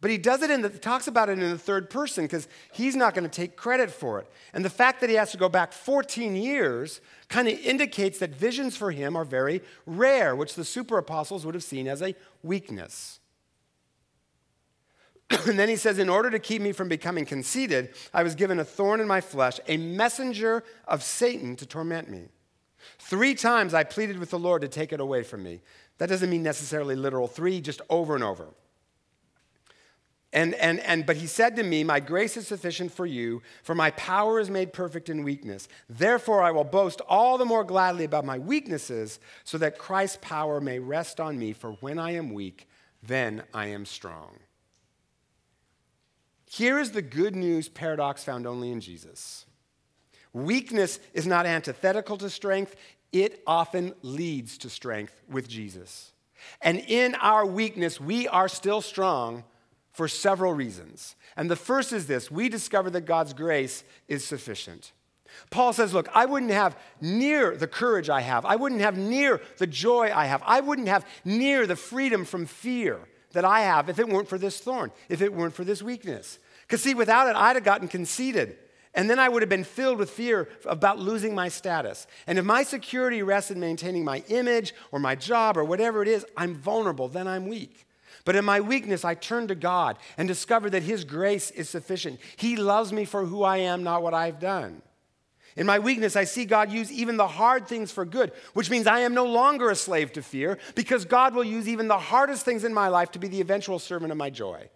But 0.04 0.10
he 0.10 0.18
does 0.18 0.42
it 0.42 0.50
in 0.50 0.60
the, 0.60 0.68
talks 0.68 1.06
about 1.06 1.30
it 1.30 1.38
in 1.38 1.50
the 1.50 1.56
third 1.56 1.88
person 1.88 2.24
because 2.24 2.46
he's 2.74 2.94
not 2.94 3.14
going 3.14 3.24
to 3.24 3.30
take 3.34 3.56
credit 3.56 3.90
for 3.90 4.18
it. 4.18 4.30
And 4.52 4.62
the 4.62 4.68
fact 4.68 5.00
that 5.00 5.08
he 5.08 5.16
has 5.16 5.30
to 5.30 5.38
go 5.38 5.48
back 5.48 5.72
14 5.72 6.36
years 6.36 7.00
kind 7.30 7.48
of 7.48 7.58
indicates 7.60 8.18
that 8.18 8.34
visions 8.34 8.76
for 8.76 8.90
him 8.90 9.16
are 9.16 9.24
very 9.24 9.62
rare, 9.86 10.36
which 10.36 10.56
the 10.56 10.64
super 10.66 10.98
apostles 10.98 11.46
would 11.46 11.54
have 11.54 11.64
seen 11.64 11.88
as 11.88 12.02
a 12.02 12.14
weakness. 12.42 13.18
and 15.46 15.58
then 15.58 15.70
he 15.70 15.76
says, 15.76 15.98
In 15.98 16.10
order 16.10 16.28
to 16.28 16.38
keep 16.38 16.60
me 16.60 16.72
from 16.72 16.90
becoming 16.90 17.24
conceited, 17.24 17.94
I 18.12 18.24
was 18.24 18.34
given 18.34 18.58
a 18.58 18.64
thorn 18.64 19.00
in 19.00 19.08
my 19.08 19.22
flesh, 19.22 19.58
a 19.68 19.78
messenger 19.78 20.64
of 20.86 21.02
Satan 21.02 21.56
to 21.56 21.64
torment 21.64 22.10
me. 22.10 22.24
Three 22.98 23.34
times 23.34 23.72
I 23.72 23.84
pleaded 23.84 24.18
with 24.18 24.28
the 24.28 24.38
Lord 24.38 24.60
to 24.60 24.68
take 24.68 24.92
it 24.92 25.00
away 25.00 25.22
from 25.22 25.42
me. 25.42 25.62
That 25.96 26.10
doesn't 26.10 26.28
mean 26.28 26.42
necessarily 26.42 26.94
literal 26.94 27.26
three, 27.26 27.62
just 27.62 27.80
over 27.88 28.14
and 28.14 28.22
over. 28.22 28.48
And, 30.34 30.54
and, 30.54 30.80
and, 30.80 31.06
but 31.06 31.16
he 31.16 31.28
said 31.28 31.54
to 31.56 31.62
me, 31.62 31.84
My 31.84 32.00
grace 32.00 32.36
is 32.36 32.48
sufficient 32.48 32.92
for 32.92 33.06
you, 33.06 33.40
for 33.62 33.72
my 33.72 33.92
power 33.92 34.40
is 34.40 34.50
made 34.50 34.72
perfect 34.72 35.08
in 35.08 35.22
weakness. 35.22 35.68
Therefore, 35.88 36.42
I 36.42 36.50
will 36.50 36.64
boast 36.64 37.00
all 37.08 37.38
the 37.38 37.44
more 37.44 37.62
gladly 37.62 38.04
about 38.04 38.24
my 38.24 38.40
weaknesses, 38.40 39.20
so 39.44 39.58
that 39.58 39.78
Christ's 39.78 40.18
power 40.20 40.60
may 40.60 40.80
rest 40.80 41.20
on 41.20 41.38
me. 41.38 41.52
For 41.52 41.74
when 41.74 42.00
I 42.00 42.14
am 42.14 42.34
weak, 42.34 42.68
then 43.00 43.44
I 43.54 43.66
am 43.66 43.86
strong. 43.86 44.40
Here 46.50 46.80
is 46.80 46.90
the 46.90 47.02
good 47.02 47.36
news 47.36 47.68
paradox 47.68 48.24
found 48.24 48.44
only 48.44 48.72
in 48.72 48.80
Jesus 48.80 49.46
weakness 50.32 50.98
is 51.12 51.28
not 51.28 51.46
antithetical 51.46 52.16
to 52.16 52.28
strength, 52.28 52.74
it 53.12 53.40
often 53.46 53.94
leads 54.02 54.58
to 54.58 54.68
strength 54.68 55.22
with 55.28 55.46
Jesus. 55.46 56.12
And 56.60 56.80
in 56.80 57.14
our 57.14 57.46
weakness, 57.46 58.00
we 58.00 58.26
are 58.26 58.48
still 58.48 58.80
strong 58.80 59.44
for 59.94 60.08
several 60.08 60.52
reasons. 60.52 61.16
And 61.36 61.50
the 61.50 61.56
first 61.56 61.92
is 61.92 62.06
this 62.06 62.30
we 62.30 62.50
discover 62.50 62.90
that 62.90 63.06
God's 63.06 63.32
grace 63.32 63.82
is 64.06 64.24
sufficient. 64.24 64.92
Paul 65.50 65.72
says, 65.72 65.94
Look, 65.94 66.08
I 66.14 66.26
wouldn't 66.26 66.52
have 66.52 66.76
near 67.00 67.56
the 67.56 67.66
courage 67.66 68.10
I 68.10 68.20
have. 68.20 68.44
I 68.44 68.56
wouldn't 68.56 68.82
have 68.82 68.98
near 68.98 69.40
the 69.58 69.66
joy 69.66 70.12
I 70.14 70.26
have. 70.26 70.42
I 70.44 70.60
wouldn't 70.60 70.88
have 70.88 71.06
near 71.24 71.66
the 71.66 71.76
freedom 71.76 72.24
from 72.24 72.44
fear 72.46 73.00
that 73.32 73.44
I 73.44 73.60
have 73.60 73.88
if 73.88 73.98
it 73.98 74.08
weren't 74.08 74.28
for 74.28 74.38
this 74.38 74.60
thorn, 74.60 74.90
if 75.08 75.22
it 75.22 75.32
weren't 75.32 75.54
for 75.54 75.64
this 75.64 75.82
weakness. 75.82 76.38
Because, 76.62 76.82
see, 76.82 76.94
without 76.94 77.28
it, 77.28 77.36
I'd 77.36 77.56
have 77.56 77.64
gotten 77.64 77.88
conceited 77.88 78.56
And 78.94 79.10
then 79.10 79.18
I 79.18 79.28
would 79.28 79.42
have 79.42 79.48
been 79.48 79.64
filled 79.64 79.98
with 79.98 80.10
fear 80.10 80.48
about 80.66 80.98
losing 80.98 81.34
my 81.34 81.48
status. 81.48 82.06
And 82.26 82.38
if 82.38 82.44
my 82.44 82.62
security 82.62 83.22
rests 83.22 83.50
in 83.50 83.58
maintaining 83.60 84.04
my 84.04 84.22
image 84.28 84.72
or 84.92 84.98
my 84.98 85.14
job 85.14 85.56
or 85.56 85.64
whatever 85.64 86.02
it 86.02 86.08
is, 86.08 86.24
I'm 86.36 86.54
vulnerable, 86.54 87.08
then 87.08 87.26
I'm 87.26 87.48
weak. 87.48 87.86
But 88.24 88.36
in 88.36 88.44
my 88.44 88.60
weakness, 88.60 89.04
I 89.04 89.14
turn 89.14 89.48
to 89.48 89.54
God 89.54 89.98
and 90.16 90.26
discover 90.26 90.70
that 90.70 90.82
His 90.82 91.04
grace 91.04 91.50
is 91.50 91.68
sufficient. 91.68 92.20
He 92.36 92.56
loves 92.56 92.92
me 92.92 93.04
for 93.04 93.24
who 93.26 93.42
I 93.42 93.58
am, 93.58 93.82
not 93.82 94.02
what 94.02 94.14
I've 94.14 94.40
done. 94.40 94.82
In 95.56 95.66
my 95.66 95.78
weakness, 95.78 96.16
I 96.16 96.24
see 96.24 96.46
God 96.46 96.72
use 96.72 96.90
even 96.90 97.16
the 97.16 97.28
hard 97.28 97.68
things 97.68 97.92
for 97.92 98.04
good, 98.04 98.32
which 98.54 98.70
means 98.70 98.86
I 98.86 99.00
am 99.00 99.14
no 99.14 99.24
longer 99.24 99.70
a 99.70 99.76
slave 99.76 100.12
to 100.14 100.22
fear 100.22 100.58
because 100.74 101.04
God 101.04 101.34
will 101.34 101.44
use 101.44 101.68
even 101.68 101.86
the 101.86 101.98
hardest 101.98 102.44
things 102.44 102.64
in 102.64 102.74
my 102.74 102.88
life 102.88 103.12
to 103.12 103.20
be 103.20 103.28
the 103.28 103.40
eventual 103.40 103.78
servant 103.78 104.10
of 104.10 104.18
my 104.18 104.30
joy. 104.30 104.68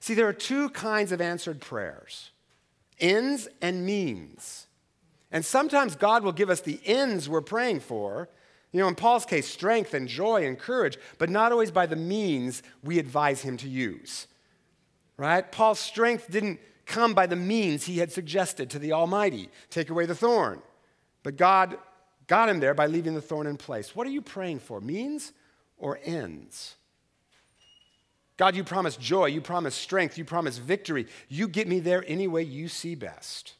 See, 0.00 0.14
there 0.14 0.28
are 0.28 0.32
two 0.32 0.70
kinds 0.70 1.12
of 1.12 1.20
answered 1.20 1.60
prayers 1.60 2.30
ends 3.00 3.46
and 3.62 3.86
means. 3.86 4.66
And 5.30 5.44
sometimes 5.44 5.94
God 5.94 6.24
will 6.24 6.32
give 6.32 6.50
us 6.50 6.62
the 6.62 6.80
ends 6.84 7.28
we're 7.28 7.42
praying 7.42 7.80
for. 7.80 8.28
You 8.72 8.80
know, 8.80 8.88
in 8.88 8.94
Paul's 8.94 9.24
case, 9.24 9.48
strength 9.48 9.94
and 9.94 10.06
joy 10.06 10.46
and 10.46 10.58
courage, 10.58 10.98
but 11.18 11.30
not 11.30 11.52
always 11.52 11.70
by 11.70 11.86
the 11.86 11.96
means 11.96 12.62
we 12.82 12.98
advise 12.98 13.42
him 13.42 13.56
to 13.58 13.68
use. 13.68 14.26
Right? 15.16 15.50
Paul's 15.50 15.80
strength 15.80 16.30
didn't 16.30 16.60
come 16.84 17.14
by 17.14 17.26
the 17.26 17.36
means 17.36 17.84
he 17.84 17.98
had 17.98 18.12
suggested 18.12 18.70
to 18.70 18.78
the 18.78 18.92
Almighty 18.92 19.48
take 19.70 19.90
away 19.90 20.06
the 20.06 20.14
thorn. 20.14 20.62
But 21.22 21.36
God 21.36 21.78
got 22.26 22.48
him 22.48 22.60
there 22.60 22.74
by 22.74 22.86
leaving 22.86 23.14
the 23.14 23.20
thorn 23.20 23.46
in 23.46 23.56
place. 23.56 23.96
What 23.96 24.06
are 24.06 24.10
you 24.10 24.22
praying 24.22 24.60
for, 24.60 24.80
means 24.80 25.32
or 25.76 25.98
ends? 26.04 26.76
God, 28.36 28.54
you 28.54 28.62
promise 28.62 28.96
joy, 28.96 29.26
you 29.26 29.40
promise 29.40 29.74
strength, 29.74 30.16
you 30.16 30.24
promise 30.24 30.58
victory. 30.58 31.06
You 31.28 31.48
get 31.48 31.66
me 31.66 31.80
there 31.80 32.04
any 32.06 32.28
way 32.28 32.44
you 32.44 32.68
see 32.68 32.94
best. 32.94 33.54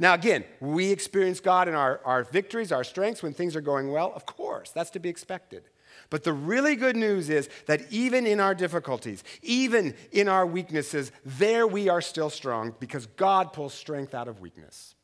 Now, 0.00 0.14
again, 0.14 0.44
we 0.60 0.90
experience 0.90 1.40
God 1.40 1.68
in 1.68 1.74
our, 1.74 2.00
our 2.06 2.24
victories, 2.24 2.72
our 2.72 2.82
strengths 2.82 3.22
when 3.22 3.34
things 3.34 3.54
are 3.54 3.60
going 3.60 3.92
well. 3.92 4.12
Of 4.16 4.24
course, 4.24 4.70
that's 4.70 4.88
to 4.90 4.98
be 4.98 5.10
expected. 5.10 5.64
But 6.08 6.24
the 6.24 6.32
really 6.32 6.74
good 6.74 6.96
news 6.96 7.28
is 7.28 7.50
that 7.66 7.82
even 7.92 8.26
in 8.26 8.40
our 8.40 8.54
difficulties, 8.54 9.22
even 9.42 9.94
in 10.10 10.26
our 10.26 10.46
weaknesses, 10.46 11.12
there 11.24 11.66
we 11.66 11.90
are 11.90 12.00
still 12.00 12.30
strong 12.30 12.74
because 12.80 13.06
God 13.06 13.52
pulls 13.52 13.74
strength 13.74 14.14
out 14.14 14.26
of 14.26 14.40
weakness. 14.40 14.94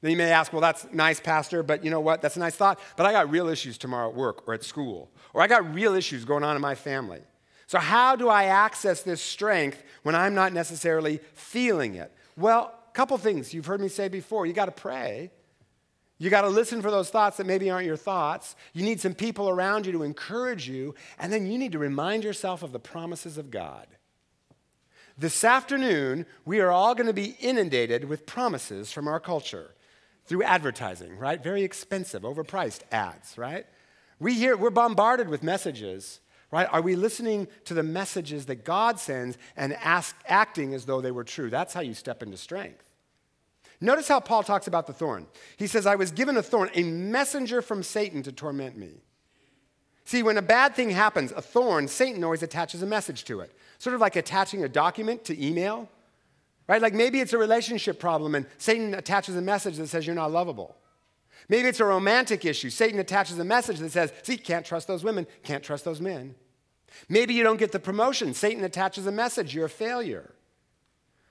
Then 0.00 0.10
you 0.10 0.16
may 0.16 0.32
ask, 0.32 0.52
well, 0.52 0.60
that's 0.60 0.84
nice, 0.92 1.20
Pastor, 1.20 1.62
but 1.62 1.84
you 1.84 1.90
know 1.90 2.00
what? 2.00 2.20
That's 2.20 2.36
a 2.36 2.40
nice 2.40 2.56
thought, 2.56 2.80
but 2.96 3.06
I 3.06 3.12
got 3.12 3.30
real 3.30 3.46
issues 3.46 3.78
tomorrow 3.78 4.08
at 4.08 4.16
work 4.16 4.42
or 4.48 4.54
at 4.54 4.64
school, 4.64 5.08
or 5.32 5.40
I 5.40 5.46
got 5.46 5.72
real 5.72 5.94
issues 5.94 6.24
going 6.24 6.42
on 6.42 6.56
in 6.56 6.60
my 6.60 6.74
family. 6.74 7.20
So, 7.68 7.78
how 7.78 8.16
do 8.16 8.28
I 8.28 8.44
access 8.44 9.02
this 9.02 9.22
strength 9.22 9.82
when 10.02 10.14
I'm 10.16 10.34
not 10.34 10.52
necessarily 10.52 11.20
feeling 11.34 11.94
it? 11.94 12.12
Well, 12.36 12.74
couple 12.94 13.18
things 13.18 13.52
you've 13.52 13.66
heard 13.66 13.80
me 13.80 13.88
say 13.88 14.08
before. 14.08 14.46
You 14.46 14.52
got 14.52 14.66
to 14.66 14.72
pray. 14.72 15.30
You 16.16 16.30
got 16.30 16.42
to 16.42 16.48
listen 16.48 16.80
for 16.80 16.90
those 16.90 17.10
thoughts 17.10 17.36
that 17.36 17.46
maybe 17.46 17.68
aren't 17.68 17.86
your 17.86 17.96
thoughts. 17.96 18.54
You 18.72 18.84
need 18.84 19.00
some 19.00 19.14
people 19.14 19.48
around 19.50 19.84
you 19.84 19.92
to 19.92 20.04
encourage 20.04 20.68
you. 20.68 20.94
And 21.18 21.32
then 21.32 21.46
you 21.46 21.58
need 21.58 21.72
to 21.72 21.78
remind 21.78 22.24
yourself 22.24 22.62
of 22.62 22.72
the 22.72 22.78
promises 22.78 23.36
of 23.36 23.50
God. 23.50 23.86
This 25.18 25.44
afternoon, 25.44 26.26
we 26.44 26.60
are 26.60 26.70
all 26.70 26.94
going 26.94 27.08
to 27.08 27.12
be 27.12 27.36
inundated 27.40 28.04
with 28.04 28.26
promises 28.26 28.92
from 28.92 29.06
our 29.06 29.20
culture 29.20 29.74
through 30.24 30.44
advertising, 30.44 31.18
right? 31.18 31.42
Very 31.42 31.62
expensive, 31.62 32.22
overpriced 32.22 32.80
ads, 32.90 33.36
right? 33.36 33.66
We 34.18 34.34
hear, 34.34 34.56
we're 34.56 34.70
bombarded 34.70 35.28
with 35.28 35.42
messages, 35.42 36.20
right? 36.54 36.68
Are 36.70 36.80
we 36.80 36.94
listening 36.94 37.48
to 37.64 37.74
the 37.74 37.82
messages 37.82 38.46
that 38.46 38.64
God 38.64 39.00
sends 39.00 39.36
and 39.56 39.72
ask, 39.74 40.14
acting 40.28 40.72
as 40.72 40.84
though 40.84 41.00
they 41.00 41.10
were 41.10 41.24
true? 41.24 41.50
That's 41.50 41.74
how 41.74 41.80
you 41.80 41.94
step 41.94 42.22
into 42.22 42.36
strength. 42.36 42.84
Notice 43.80 44.06
how 44.06 44.20
Paul 44.20 44.44
talks 44.44 44.68
about 44.68 44.86
the 44.86 44.92
thorn. 44.92 45.26
He 45.56 45.66
says, 45.66 45.84
I 45.84 45.96
was 45.96 46.12
given 46.12 46.36
a 46.36 46.44
thorn, 46.44 46.70
a 46.74 46.84
messenger 46.84 47.60
from 47.60 47.82
Satan 47.82 48.22
to 48.22 48.30
torment 48.30 48.78
me. 48.78 49.02
See, 50.04 50.22
when 50.22 50.38
a 50.38 50.42
bad 50.42 50.76
thing 50.76 50.90
happens, 50.90 51.32
a 51.32 51.42
thorn, 51.42 51.88
Satan 51.88 52.22
always 52.22 52.44
attaches 52.44 52.82
a 52.82 52.86
message 52.86 53.24
to 53.24 53.40
it. 53.40 53.52
Sort 53.78 53.94
of 53.94 54.00
like 54.00 54.14
attaching 54.14 54.62
a 54.62 54.68
document 54.68 55.24
to 55.24 55.44
email, 55.44 55.88
right? 56.68 56.80
Like 56.80 56.94
maybe 56.94 57.18
it's 57.18 57.32
a 57.32 57.38
relationship 57.38 57.98
problem 57.98 58.36
and 58.36 58.46
Satan 58.58 58.94
attaches 58.94 59.34
a 59.34 59.42
message 59.42 59.76
that 59.78 59.88
says 59.88 60.06
you're 60.06 60.14
not 60.14 60.30
lovable. 60.30 60.76
Maybe 61.48 61.66
it's 61.66 61.80
a 61.80 61.84
romantic 61.84 62.44
issue. 62.44 62.70
Satan 62.70 63.00
attaches 63.00 63.40
a 63.40 63.44
message 63.44 63.80
that 63.80 63.90
says, 63.90 64.12
see, 64.22 64.36
can't 64.36 64.64
trust 64.64 64.86
those 64.86 65.02
women, 65.02 65.26
can't 65.42 65.64
trust 65.64 65.84
those 65.84 66.00
men. 66.00 66.36
Maybe 67.08 67.34
you 67.34 67.42
don't 67.42 67.58
get 67.58 67.72
the 67.72 67.78
promotion. 67.78 68.34
Satan 68.34 68.64
attaches 68.64 69.06
a 69.06 69.12
message, 69.12 69.54
you're 69.54 69.66
a 69.66 69.70
failure. 69.70 70.34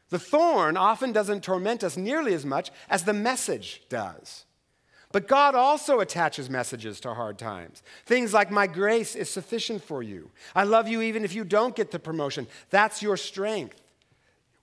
The 0.09 0.19
thorn 0.19 0.77
often 0.77 1.11
doesn't 1.11 1.43
torment 1.43 1.83
us 1.83 1.97
nearly 1.97 2.33
as 2.33 2.45
much 2.45 2.71
as 2.89 3.03
the 3.03 3.13
message 3.13 3.83
does. 3.89 4.45
But 5.13 5.27
God 5.27 5.53
also 5.53 5.99
attaches 5.99 6.49
messages 6.49 6.99
to 7.01 7.13
hard 7.13 7.37
times. 7.37 7.83
Things 8.05 8.33
like, 8.33 8.49
My 8.49 8.65
grace 8.65 9.15
is 9.15 9.29
sufficient 9.29 9.83
for 9.83 10.01
you. 10.01 10.31
I 10.55 10.63
love 10.63 10.87
you 10.87 11.01
even 11.03 11.23
if 11.23 11.35
you 11.35 11.43
don't 11.43 11.75
get 11.75 11.91
the 11.91 11.99
promotion. 11.99 12.47
That's 12.71 13.01
your 13.01 13.15
strength. 13.15 13.82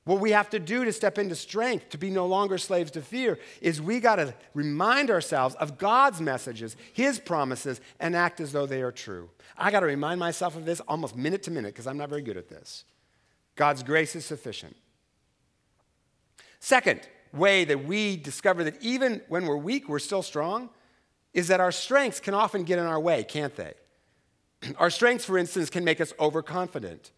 What 0.04 0.21
we 0.21 0.30
have 0.30 0.49
to 0.50 0.59
do 0.59 0.85
to 0.85 0.92
step 0.92 1.19
into 1.19 1.35
strength, 1.35 1.90
to 1.90 1.99
be 1.99 2.11
no 2.11 2.26
longer 2.26 2.57
slaves 2.57 2.90
to 2.92 3.02
fear, 3.02 3.38
is 3.61 3.83
we 3.83 4.00
got 4.00 4.16
to 4.16 4.35
remind 4.54 5.11
ourselves 5.11 5.54
of 5.57 5.76
God's 5.76 6.21
messages, 6.21 6.75
His 6.92 7.19
promises, 7.19 7.80
and 7.99 8.16
act 8.16 8.40
as 8.40 8.52
though 8.52 8.66
they 8.66 8.83
are 8.83 8.92
true. 8.92 9.28
I 9.59 9.71
got 9.71 9.80
to 9.80 9.87
remind 9.87 10.19
myself 10.19 10.57
of 10.57 10.64
this 10.64 10.80
almost 10.88 11.16
minute 11.16 11.42
to 11.45 11.50
minute 11.50 11.75
because 11.75 11.87
I'm 11.87 11.99
not 11.99 12.09
very 12.09 12.23
good 12.23 12.38
at 12.38 12.49
this. 12.49 12.85
God's 13.57 13.83
grace 13.83 14.16
is 14.16 14.25
sufficient. 14.25 14.75
Second 16.61 17.00
way 17.33 17.64
that 17.64 17.85
we 17.85 18.16
discover 18.16 18.64
that 18.64 18.83
even 18.83 19.21
when 19.28 19.47
we're 19.47 19.57
weak, 19.57 19.88
we're 19.88 19.99
still 19.99 20.23
strong 20.23 20.71
is 21.33 21.49
that 21.49 21.61
our 21.61 21.73
strengths 21.73 22.21
can 22.21 22.35
often 22.35 22.64
get 22.64 22.78
in 22.78 22.87
our 22.87 22.99
way, 22.99 23.23
can't 23.23 23.54
they? 23.54 23.75
Our 24.78 24.90
strengths, 24.90 25.25
for 25.25 25.38
instance, 25.38 25.71
can 25.71 25.85
make 25.85 26.00
us 26.00 26.12
overconfident. 26.19 27.12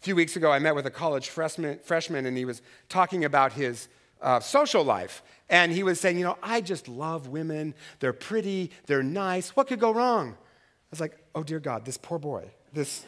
A 0.00 0.04
few 0.04 0.14
weeks 0.14 0.36
ago, 0.36 0.52
I 0.52 0.58
met 0.60 0.74
with 0.74 0.86
a 0.86 0.90
college 0.90 1.28
freshman, 1.28 1.80
freshman 1.82 2.24
and 2.26 2.36
he 2.36 2.44
was 2.44 2.62
talking 2.88 3.24
about 3.24 3.52
his 3.52 3.88
uh, 4.20 4.40
social 4.40 4.84
life. 4.84 5.22
And 5.50 5.72
he 5.72 5.82
was 5.82 6.00
saying, 6.00 6.18
You 6.18 6.24
know, 6.24 6.38
I 6.42 6.60
just 6.60 6.88
love 6.88 7.28
women. 7.28 7.74
They're 8.00 8.12
pretty, 8.12 8.70
they're 8.86 9.02
nice. 9.02 9.50
What 9.50 9.66
could 9.66 9.80
go 9.80 9.92
wrong? 9.92 10.30
I 10.30 10.90
was 10.90 11.00
like, 11.00 11.18
Oh, 11.34 11.42
dear 11.42 11.58
God, 11.58 11.84
this 11.84 11.96
poor 11.96 12.18
boy. 12.18 12.50
This, 12.72 13.04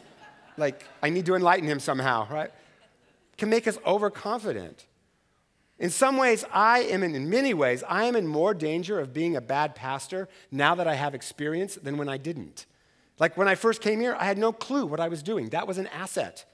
like, 0.57 0.83
I 1.01 1.09
need 1.09 1.25
to 1.27 1.35
enlighten 1.35 1.67
him 1.67 1.79
somehow, 1.79 2.27
right? 2.29 2.51
Can 3.37 3.49
make 3.49 3.67
us 3.67 3.77
overconfident. 3.85 4.85
In 5.79 5.89
some 5.89 6.17
ways, 6.17 6.45
I 6.53 6.79
am 6.81 7.03
in, 7.03 7.15
in 7.15 7.29
many 7.29 7.53
ways, 7.53 7.83
I 7.87 8.05
am 8.05 8.15
in 8.15 8.27
more 8.27 8.53
danger 8.53 8.99
of 8.99 9.13
being 9.13 9.35
a 9.35 9.41
bad 9.41 9.75
pastor 9.75 10.27
now 10.51 10.75
that 10.75 10.87
I 10.87 10.93
have 10.95 11.15
experience 11.15 11.75
than 11.75 11.97
when 11.97 12.09
I 12.09 12.17
didn't. 12.17 12.65
Like 13.17 13.37
when 13.37 13.47
I 13.47 13.55
first 13.55 13.81
came 13.81 13.99
here, 13.99 14.15
I 14.19 14.25
had 14.25 14.37
no 14.37 14.51
clue 14.51 14.85
what 14.85 14.99
I 14.99 15.07
was 15.07 15.23
doing. 15.23 15.49
That 15.49 15.67
was 15.67 15.77
an 15.77 15.87
asset 15.87 16.45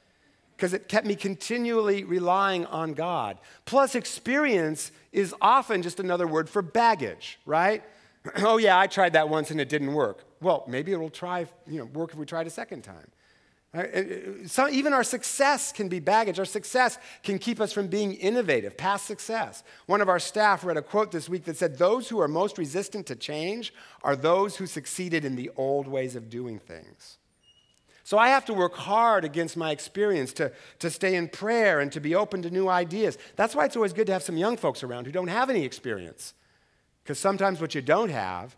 because 0.57 0.73
it 0.73 0.87
kept 0.87 1.05
me 1.05 1.15
continually 1.15 2.03
relying 2.03 2.65
on 2.65 2.93
God. 2.93 3.37
Plus, 3.65 3.93
experience 3.93 4.91
is 5.11 5.33
often 5.39 5.83
just 5.83 5.99
another 5.99 6.25
word 6.25 6.49
for 6.49 6.63
baggage, 6.63 7.37
right? 7.45 7.83
oh, 8.37 8.57
yeah, 8.57 8.77
I 8.77 8.87
tried 8.87 9.13
that 9.13 9.29
once 9.29 9.51
and 9.51 9.61
it 9.61 9.69
didn't 9.69 9.93
work. 9.93 10.23
Well, 10.41 10.65
maybe 10.67 10.91
it'll 10.91 11.11
try, 11.11 11.45
you 11.67 11.77
know, 11.77 11.85
work 11.85 12.11
if 12.11 12.17
we 12.17 12.25
try 12.25 12.41
it 12.41 12.47
a 12.47 12.49
second 12.49 12.81
time. 12.81 13.07
Uh, 13.71 13.77
uh, 13.77 13.81
uh, 13.81 14.47
so 14.47 14.67
even 14.67 14.93
our 14.93 15.03
success 15.03 15.71
can 15.71 15.89
be 15.89 15.99
baggage. 15.99 16.39
Our 16.39 16.45
success 16.45 16.97
can 17.21 17.37
keep 17.37 17.61
us 17.61 17.71
from 17.71 17.87
being 17.87 18.13
innovative, 18.15 18.77
past 18.77 19.05
success. 19.05 19.63
One 19.85 20.01
of 20.01 20.09
our 20.09 20.19
staff 20.19 20.63
read 20.63 20.77
a 20.77 20.81
quote 20.81 21.11
this 21.11 21.29
week 21.29 21.43
that 21.45 21.57
said, 21.57 21.77
Those 21.77 22.09
who 22.09 22.19
are 22.19 22.27
most 22.27 22.57
resistant 22.57 23.05
to 23.07 23.15
change 23.15 23.75
are 24.01 24.15
those 24.15 24.55
who 24.55 24.65
succeeded 24.65 25.23
in 25.23 25.35
the 25.35 25.51
old 25.55 25.87
ways 25.87 26.15
of 26.15 26.31
doing 26.31 26.57
things. 26.57 27.19
So 28.07 28.17
I 28.17 28.29
have 28.29 28.45
to 28.45 28.53
work 28.53 28.73
hard 28.73 29.25
against 29.25 29.57
my 29.57 29.71
experience 29.71 30.31
to, 30.35 30.53
to 30.79 30.89
stay 30.89 31.15
in 31.15 31.27
prayer 31.27 31.81
and 31.81 31.91
to 31.91 31.99
be 31.99 32.15
open 32.15 32.41
to 32.43 32.49
new 32.49 32.69
ideas. 32.69 33.17
That's 33.35 33.53
why 33.53 33.65
it's 33.65 33.75
always 33.75 33.91
good 33.91 34.07
to 34.07 34.13
have 34.13 34.23
some 34.23 34.37
young 34.37 34.55
folks 34.55 34.81
around 34.81 35.07
who 35.07 35.11
don't 35.11 35.27
have 35.27 35.49
any 35.49 35.65
experience. 35.65 36.33
Because 37.03 37.19
sometimes 37.19 37.59
what 37.59 37.75
you 37.75 37.81
don't 37.81 38.07
have 38.07 38.55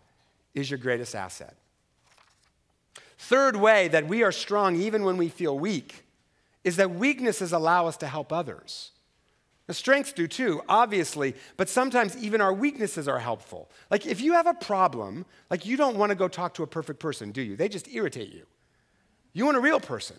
is 0.54 0.70
your 0.70 0.78
greatest 0.78 1.16
asset. 1.16 1.56
Third 3.18 3.56
way 3.56 3.88
that 3.88 4.06
we 4.06 4.22
are 4.22 4.30
strong 4.30 4.76
even 4.76 5.02
when 5.02 5.16
we 5.16 5.28
feel 5.28 5.58
weak 5.58 6.04
is 6.62 6.76
that 6.76 6.92
weaknesses 6.92 7.52
allow 7.52 7.88
us 7.88 7.96
to 7.96 8.06
help 8.06 8.32
others. 8.32 8.92
The 9.66 9.74
strengths 9.74 10.12
do 10.12 10.28
too, 10.28 10.62
obviously, 10.68 11.34
but 11.56 11.68
sometimes 11.68 12.16
even 12.16 12.40
our 12.40 12.54
weaknesses 12.54 13.08
are 13.08 13.18
helpful. 13.18 13.68
Like 13.90 14.06
if 14.06 14.20
you 14.20 14.34
have 14.34 14.46
a 14.46 14.54
problem, 14.54 15.26
like 15.50 15.66
you 15.66 15.76
don't 15.76 15.96
want 15.96 16.10
to 16.10 16.16
go 16.16 16.28
talk 16.28 16.54
to 16.54 16.62
a 16.62 16.68
perfect 16.68 17.00
person, 17.00 17.32
do 17.32 17.42
you? 17.42 17.56
They 17.56 17.68
just 17.68 17.88
irritate 17.88 18.32
you. 18.32 18.46
You 19.32 19.44
want 19.44 19.56
a 19.56 19.60
real 19.60 19.80
person. 19.80 20.16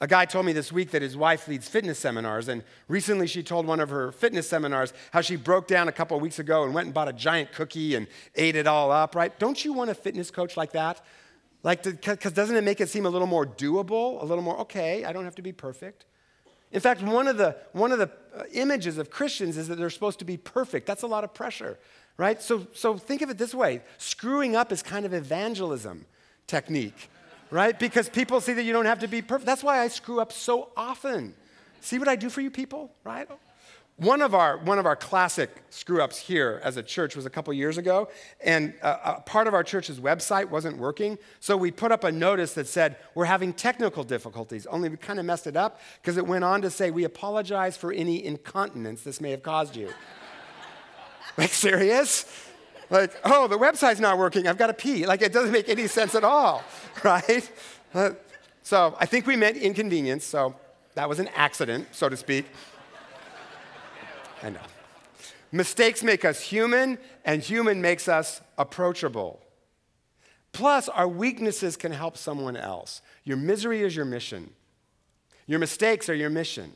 A 0.00 0.06
guy 0.06 0.24
told 0.26 0.44
me 0.44 0.52
this 0.52 0.70
week 0.72 0.90
that 0.90 1.02
his 1.02 1.16
wife 1.16 1.48
leads 1.48 1.68
fitness 1.68 1.98
seminars, 1.98 2.48
and 2.48 2.62
recently 2.88 3.26
she 3.26 3.42
told 3.42 3.64
one 3.64 3.80
of 3.80 3.88
her 3.88 4.12
fitness 4.12 4.48
seminars 4.48 4.92
how 5.12 5.20
she 5.20 5.36
broke 5.36 5.66
down 5.66 5.88
a 5.88 5.92
couple 5.92 6.18
weeks 6.20 6.38
ago 6.38 6.64
and 6.64 6.74
went 6.74 6.86
and 6.86 6.94
bought 6.94 7.08
a 7.08 7.12
giant 7.12 7.52
cookie 7.52 7.94
and 7.94 8.06
ate 8.34 8.56
it 8.56 8.66
all 8.66 8.90
up, 8.90 9.14
right? 9.14 9.38
Don't 9.38 9.64
you 9.64 9.72
want 9.72 9.90
a 9.90 9.94
fitness 9.94 10.30
coach 10.30 10.56
like 10.56 10.72
that? 10.72 11.00
Like, 11.62 11.82
because 11.82 12.32
doesn't 12.32 12.56
it 12.56 12.64
make 12.64 12.80
it 12.80 12.90
seem 12.90 13.06
a 13.06 13.08
little 13.08 13.26
more 13.26 13.46
doable? 13.46 14.20
A 14.20 14.24
little 14.26 14.44
more, 14.44 14.58
okay, 14.58 15.04
I 15.04 15.12
don't 15.12 15.24
have 15.24 15.36
to 15.36 15.42
be 15.42 15.52
perfect. 15.52 16.04
In 16.70 16.80
fact, 16.80 17.02
one 17.02 17.28
of 17.28 17.38
the, 17.38 17.56
one 17.72 17.92
of 17.92 17.98
the 17.98 18.10
uh, 18.36 18.42
images 18.52 18.98
of 18.98 19.08
Christians 19.08 19.56
is 19.56 19.68
that 19.68 19.76
they're 19.76 19.88
supposed 19.88 20.18
to 20.18 20.24
be 20.24 20.36
perfect. 20.36 20.86
That's 20.86 21.02
a 21.02 21.06
lot 21.06 21.24
of 21.24 21.32
pressure, 21.32 21.78
right? 22.18 22.42
So, 22.42 22.66
so 22.74 22.98
think 22.98 23.22
of 23.22 23.30
it 23.30 23.38
this 23.38 23.54
way 23.54 23.80
screwing 23.96 24.56
up 24.56 24.72
is 24.72 24.82
kind 24.82 25.06
of 25.06 25.14
evangelism 25.14 26.04
technique, 26.46 27.08
right? 27.54 27.78
Because 27.78 28.08
people 28.08 28.40
see 28.40 28.52
that 28.52 28.64
you 28.64 28.72
don't 28.72 28.86
have 28.86 28.98
to 28.98 29.06
be 29.06 29.22
perfect. 29.22 29.46
That's 29.46 29.62
why 29.62 29.78
I 29.78 29.86
screw 29.86 30.20
up 30.20 30.32
so 30.32 30.70
often. 30.76 31.34
See 31.80 32.00
what 32.00 32.08
I 32.08 32.16
do 32.16 32.28
for 32.28 32.40
you 32.40 32.50
people, 32.50 32.90
right? 33.04 33.28
One 33.96 34.22
of 34.22 34.34
our, 34.34 34.58
one 34.58 34.80
of 34.80 34.86
our 34.86 34.96
classic 34.96 35.50
screw 35.70 36.02
ups 36.02 36.18
here 36.18 36.60
as 36.64 36.76
a 36.76 36.82
church 36.82 37.14
was 37.14 37.26
a 37.26 37.30
couple 37.30 37.52
years 37.52 37.78
ago, 37.78 38.08
and 38.42 38.74
a, 38.82 39.12
a 39.12 39.20
part 39.20 39.46
of 39.46 39.54
our 39.54 39.62
church's 39.62 40.00
website 40.00 40.50
wasn't 40.50 40.78
working. 40.78 41.16
So 41.38 41.56
we 41.56 41.70
put 41.70 41.92
up 41.92 42.02
a 42.02 42.10
notice 42.10 42.54
that 42.54 42.66
said, 42.66 42.96
We're 43.14 43.26
having 43.26 43.52
technical 43.52 44.02
difficulties, 44.02 44.66
only 44.66 44.88
we 44.88 44.96
kind 44.96 45.20
of 45.20 45.24
messed 45.24 45.46
it 45.46 45.56
up 45.56 45.80
because 46.02 46.16
it 46.16 46.26
went 46.26 46.42
on 46.42 46.60
to 46.62 46.70
say, 46.70 46.90
We 46.90 47.04
apologize 47.04 47.76
for 47.76 47.92
any 47.92 48.24
incontinence 48.24 49.02
this 49.02 49.20
may 49.20 49.30
have 49.30 49.44
caused 49.44 49.76
you. 49.76 49.90
like, 51.36 51.52
serious? 51.52 52.26
Like, 52.90 53.12
oh, 53.24 53.48
the 53.48 53.58
website's 53.58 54.00
not 54.00 54.18
working, 54.18 54.46
I've 54.46 54.58
got 54.58 54.68
to 54.68 54.74
pee. 54.74 55.06
Like, 55.06 55.22
it 55.22 55.32
doesn't 55.32 55.52
make 55.52 55.68
any 55.68 55.86
sense 55.86 56.14
at 56.14 56.24
all, 56.24 56.62
right? 57.04 57.50
So 58.62 58.96
I 58.98 59.06
think 59.06 59.26
we 59.26 59.36
meant 59.36 59.56
inconvenience, 59.56 60.24
so 60.24 60.54
that 60.94 61.08
was 61.08 61.18
an 61.18 61.28
accident, 61.34 61.88
so 61.92 62.08
to 62.08 62.16
speak. 62.16 62.46
I 64.42 64.50
know. 64.50 64.60
Mistakes 65.52 66.02
make 66.02 66.24
us 66.24 66.40
human, 66.40 66.98
and 67.24 67.42
human 67.42 67.80
makes 67.80 68.08
us 68.08 68.40
approachable. 68.58 69.40
Plus, 70.52 70.88
our 70.88 71.08
weaknesses 71.08 71.76
can 71.76 71.92
help 71.92 72.16
someone 72.16 72.56
else. 72.56 73.02
Your 73.24 73.36
misery 73.36 73.82
is 73.82 73.96
your 73.96 74.04
mission. 74.04 74.50
Your 75.46 75.58
mistakes 75.58 76.08
are 76.08 76.14
your 76.14 76.30
mission. 76.30 76.72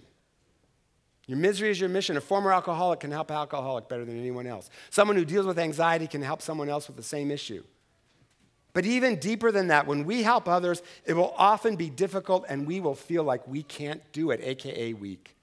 Your 1.28 1.36
misery 1.36 1.70
is 1.70 1.78
your 1.78 1.90
mission. 1.90 2.16
A 2.16 2.22
former 2.22 2.50
alcoholic 2.52 3.00
can 3.00 3.10
help 3.10 3.30
an 3.30 3.36
alcoholic 3.36 3.86
better 3.86 4.04
than 4.04 4.18
anyone 4.18 4.46
else. 4.46 4.70
Someone 4.88 5.14
who 5.14 5.26
deals 5.26 5.44
with 5.44 5.58
anxiety 5.58 6.06
can 6.06 6.22
help 6.22 6.40
someone 6.40 6.70
else 6.70 6.88
with 6.88 6.96
the 6.96 7.02
same 7.02 7.30
issue. 7.30 7.62
But 8.72 8.86
even 8.86 9.16
deeper 9.16 9.52
than 9.52 9.68
that, 9.68 9.86
when 9.86 10.04
we 10.04 10.22
help 10.22 10.48
others, 10.48 10.82
it 11.04 11.12
will 11.12 11.34
often 11.36 11.76
be 11.76 11.90
difficult 11.90 12.46
and 12.48 12.66
we 12.66 12.80
will 12.80 12.94
feel 12.94 13.24
like 13.24 13.46
we 13.46 13.62
can't 13.62 14.00
do 14.12 14.30
it, 14.30 14.40
AKA 14.42 14.94
weak. 14.94 15.36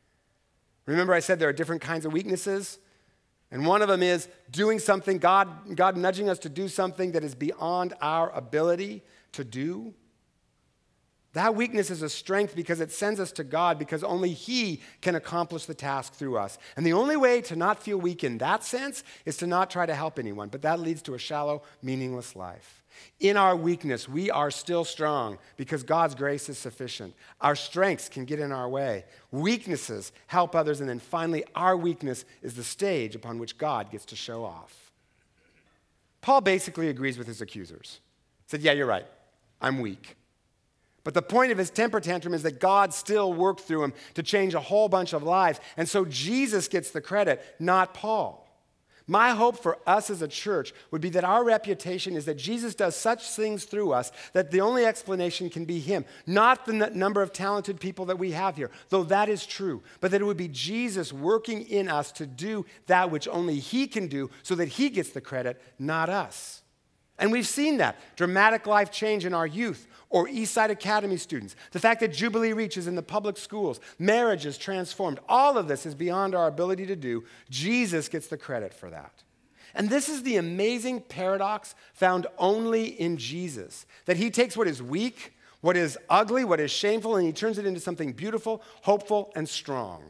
Remember, 0.87 1.13
I 1.13 1.19
said 1.19 1.37
there 1.37 1.49
are 1.49 1.53
different 1.53 1.83
kinds 1.83 2.05
of 2.05 2.13
weaknesses? 2.13 2.79
And 3.51 3.63
one 3.65 3.83
of 3.83 3.87
them 3.87 4.01
is 4.01 4.27
doing 4.49 4.79
something, 4.79 5.19
God, 5.19 5.75
God 5.75 5.97
nudging 5.97 6.29
us 6.29 6.39
to 6.39 6.49
do 6.49 6.67
something 6.67 7.11
that 7.11 7.23
is 7.23 7.35
beyond 7.35 7.93
our 8.01 8.31
ability 8.31 9.03
to 9.33 9.43
do. 9.43 9.93
That 11.35 11.53
weakness 11.53 11.91
is 11.91 12.01
a 12.01 12.07
strength 12.07 12.55
because 12.55 12.79
it 12.79 12.93
sends 12.93 13.19
us 13.19 13.33
to 13.33 13.43
God 13.43 13.77
because 13.77 14.05
only 14.05 14.31
He 14.31 14.79
can 15.01 15.15
accomplish 15.15 15.65
the 15.65 15.73
task 15.73 16.13
through 16.13 16.37
us. 16.37 16.57
And 16.77 16.85
the 16.85 16.93
only 16.93 17.17
way 17.17 17.41
to 17.41 17.57
not 17.57 17.83
feel 17.83 17.97
weak 17.97 18.23
in 18.23 18.37
that 18.37 18.63
sense 18.63 19.03
is 19.25 19.35
to 19.37 19.47
not 19.47 19.69
try 19.69 19.85
to 19.85 19.93
help 19.93 20.17
anyone, 20.17 20.47
but 20.47 20.61
that 20.61 20.79
leads 20.79 21.01
to 21.01 21.13
a 21.13 21.17
shallow, 21.19 21.63
meaningless 21.81 22.37
life. 22.37 22.81
In 23.19 23.35
our 23.35 23.53
weakness, 23.53 24.07
we 24.07 24.31
are 24.31 24.49
still 24.49 24.85
strong 24.85 25.37
because 25.57 25.83
God's 25.83 26.15
grace 26.15 26.47
is 26.47 26.57
sufficient. 26.57 27.13
Our 27.41 27.57
strengths 27.57 28.07
can 28.07 28.23
get 28.23 28.39
in 28.39 28.53
our 28.53 28.69
way. 28.69 29.03
Weaknesses 29.31 30.13
help 30.27 30.55
others. 30.55 30.79
And 30.79 30.87
then 30.87 30.99
finally, 30.99 31.43
our 31.53 31.75
weakness 31.75 32.23
is 32.43 32.53
the 32.53 32.63
stage 32.63 33.13
upon 33.13 33.39
which 33.39 33.57
God 33.57 33.91
gets 33.91 34.05
to 34.05 34.15
show 34.15 34.45
off. 34.45 34.89
Paul 36.21 36.39
basically 36.39 36.87
agrees 36.87 37.17
with 37.17 37.27
his 37.27 37.41
accusers. 37.41 37.99
He 38.45 38.51
said, 38.51 38.61
Yeah, 38.61 38.71
you're 38.71 38.87
right. 38.87 39.05
I'm 39.61 39.81
weak. 39.81 40.15
But 41.05 41.13
the 41.13 41.21
point 41.21 41.51
of 41.51 41.57
his 41.57 41.69
temper 41.69 42.01
tantrum 42.01 42.33
is 42.33 42.43
that 42.43 42.59
God 42.59 42.91
still 42.91 43.31
worked 43.31 43.61
through 43.61 43.83
him 43.83 43.93
to 44.15 44.23
change 44.23 44.55
a 44.55 44.59
whole 44.59 44.89
bunch 44.89 45.13
of 45.13 45.23
lives. 45.23 45.61
And 45.77 45.87
so 45.87 46.03
Jesus 46.03 46.67
gets 46.67 46.89
the 46.89 46.99
credit, 46.99 47.45
not 47.59 47.93
Paul. 47.93 48.41
My 49.07 49.31
hope 49.31 49.59
for 49.61 49.77
us 49.85 50.09
as 50.09 50.23
a 50.23 50.27
church 50.27 50.73
would 50.89 51.01
be 51.01 51.11
that 51.11 51.23
our 51.23 51.43
reputation 51.43 52.15
is 52.15 52.25
that 52.25 52.39
Jesus 52.39 52.73
does 52.73 52.95
such 52.95 53.29
things 53.29 53.65
through 53.65 53.91
us 53.91 54.11
that 54.33 54.49
the 54.49 54.61
only 54.61 54.83
explanation 54.83 55.47
can 55.47 55.63
be 55.63 55.79
Him, 55.79 56.05
not 56.25 56.65
the 56.65 56.73
n- 56.73 56.97
number 56.97 57.21
of 57.21 57.31
talented 57.31 57.79
people 57.79 58.05
that 58.05 58.17
we 58.17 58.31
have 58.31 58.55
here, 58.55 58.71
though 58.89 59.03
that 59.03 59.29
is 59.29 59.45
true, 59.45 59.83
but 59.99 60.09
that 60.09 60.21
it 60.21 60.25
would 60.25 60.37
be 60.37 60.47
Jesus 60.47 61.13
working 61.13 61.61
in 61.67 61.87
us 61.87 62.11
to 62.13 62.25
do 62.25 62.65
that 62.87 63.11
which 63.11 63.27
only 63.27 63.59
He 63.59 63.85
can 63.85 64.07
do 64.07 64.31
so 64.41 64.55
that 64.55 64.69
He 64.69 64.89
gets 64.89 65.11
the 65.11 65.21
credit, 65.21 65.61
not 65.77 66.09
us. 66.09 66.63
And 67.17 67.31
we've 67.31 67.47
seen 67.47 67.77
that 67.77 67.97
dramatic 68.15 68.67
life 68.67 68.91
change 68.91 69.25
in 69.25 69.33
our 69.33 69.47
youth 69.47 69.87
or 70.09 70.27
Eastside 70.27 70.69
Academy 70.69 71.17
students, 71.17 71.55
the 71.71 71.79
fact 71.79 71.99
that 72.01 72.13
Jubilee 72.13 72.53
reaches 72.53 72.87
in 72.87 72.95
the 72.95 73.01
public 73.01 73.37
schools, 73.37 73.79
marriage 73.97 74.45
is 74.45 74.57
transformed. 74.57 75.19
All 75.27 75.57
of 75.57 75.67
this 75.67 75.85
is 75.85 75.95
beyond 75.95 76.35
our 76.35 76.47
ability 76.47 76.85
to 76.87 76.95
do. 76.95 77.23
Jesus 77.49 78.07
gets 78.07 78.27
the 78.27 78.37
credit 78.37 78.73
for 78.73 78.89
that. 78.89 79.23
And 79.73 79.89
this 79.89 80.07
is 80.07 80.23
the 80.23 80.37
amazing 80.37 81.01
paradox 81.01 81.75
found 81.93 82.27
only 82.37 82.85
in 82.85 83.17
Jesus 83.17 83.85
that 84.05 84.17
he 84.17 84.29
takes 84.29 84.55
what 84.55 84.67
is 84.67 84.81
weak, 84.81 85.33
what 85.59 85.75
is 85.75 85.97
ugly, 86.09 86.45
what 86.45 86.59
is 86.59 86.71
shameful, 86.71 87.15
and 87.15 87.25
he 87.25 87.33
turns 87.33 87.57
it 87.57 87.65
into 87.65 87.79
something 87.79 88.13
beautiful, 88.13 88.61
hopeful, 88.83 89.33
and 89.35 89.49
strong. 89.49 90.03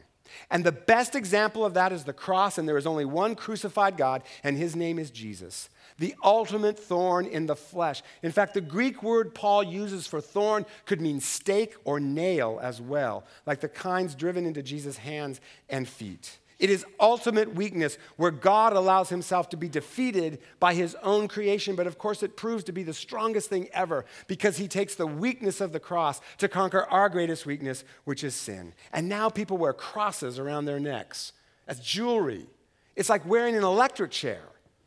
And 0.50 0.62
the 0.62 0.72
best 0.72 1.14
example 1.14 1.64
of 1.64 1.74
that 1.74 1.92
is 1.92 2.04
the 2.04 2.12
cross, 2.12 2.58
and 2.58 2.68
there 2.68 2.76
is 2.76 2.86
only 2.86 3.04
one 3.04 3.34
crucified 3.34 3.96
God, 3.96 4.22
and 4.44 4.56
his 4.56 4.76
name 4.76 4.98
is 4.98 5.10
Jesus 5.10 5.68
the 5.98 6.14
ultimate 6.22 6.78
thorn 6.78 7.26
in 7.26 7.46
the 7.46 7.56
flesh. 7.56 8.02
In 8.22 8.32
fact, 8.32 8.54
the 8.54 8.60
Greek 8.60 9.02
word 9.02 9.34
Paul 9.34 9.62
uses 9.62 10.06
for 10.06 10.20
thorn 10.20 10.66
could 10.84 11.00
mean 11.00 11.20
stake 11.20 11.74
or 11.84 12.00
nail 12.00 12.58
as 12.62 12.80
well, 12.80 13.24
like 13.46 13.60
the 13.60 13.68
kinds 13.68 14.14
driven 14.14 14.46
into 14.46 14.62
Jesus' 14.62 14.98
hands 14.98 15.40
and 15.68 15.88
feet. 15.88 16.38
It 16.58 16.70
is 16.70 16.86
ultimate 16.98 17.54
weakness 17.54 17.98
where 18.16 18.30
God 18.30 18.72
allows 18.72 19.10
himself 19.10 19.50
to 19.50 19.58
be 19.58 19.68
defeated 19.68 20.38
by 20.58 20.72
his 20.72 20.94
own 21.02 21.28
creation. 21.28 21.76
But 21.76 21.86
of 21.86 21.98
course, 21.98 22.22
it 22.22 22.36
proves 22.36 22.64
to 22.64 22.72
be 22.72 22.82
the 22.82 22.94
strongest 22.94 23.50
thing 23.50 23.68
ever 23.74 24.06
because 24.26 24.56
he 24.56 24.66
takes 24.66 24.94
the 24.94 25.06
weakness 25.06 25.60
of 25.60 25.72
the 25.72 25.80
cross 25.80 26.20
to 26.38 26.48
conquer 26.48 26.84
our 26.84 27.10
greatest 27.10 27.44
weakness, 27.44 27.84
which 28.04 28.24
is 28.24 28.34
sin. 28.34 28.72
And 28.92 29.06
now 29.06 29.28
people 29.28 29.58
wear 29.58 29.74
crosses 29.74 30.38
around 30.38 30.64
their 30.64 30.80
necks 30.80 31.32
as 31.68 31.80
jewelry. 31.80 32.46
It's 32.94 33.10
like 33.10 33.26
wearing 33.26 33.54
an 33.54 33.62
electric 33.62 34.10
chair 34.10 34.40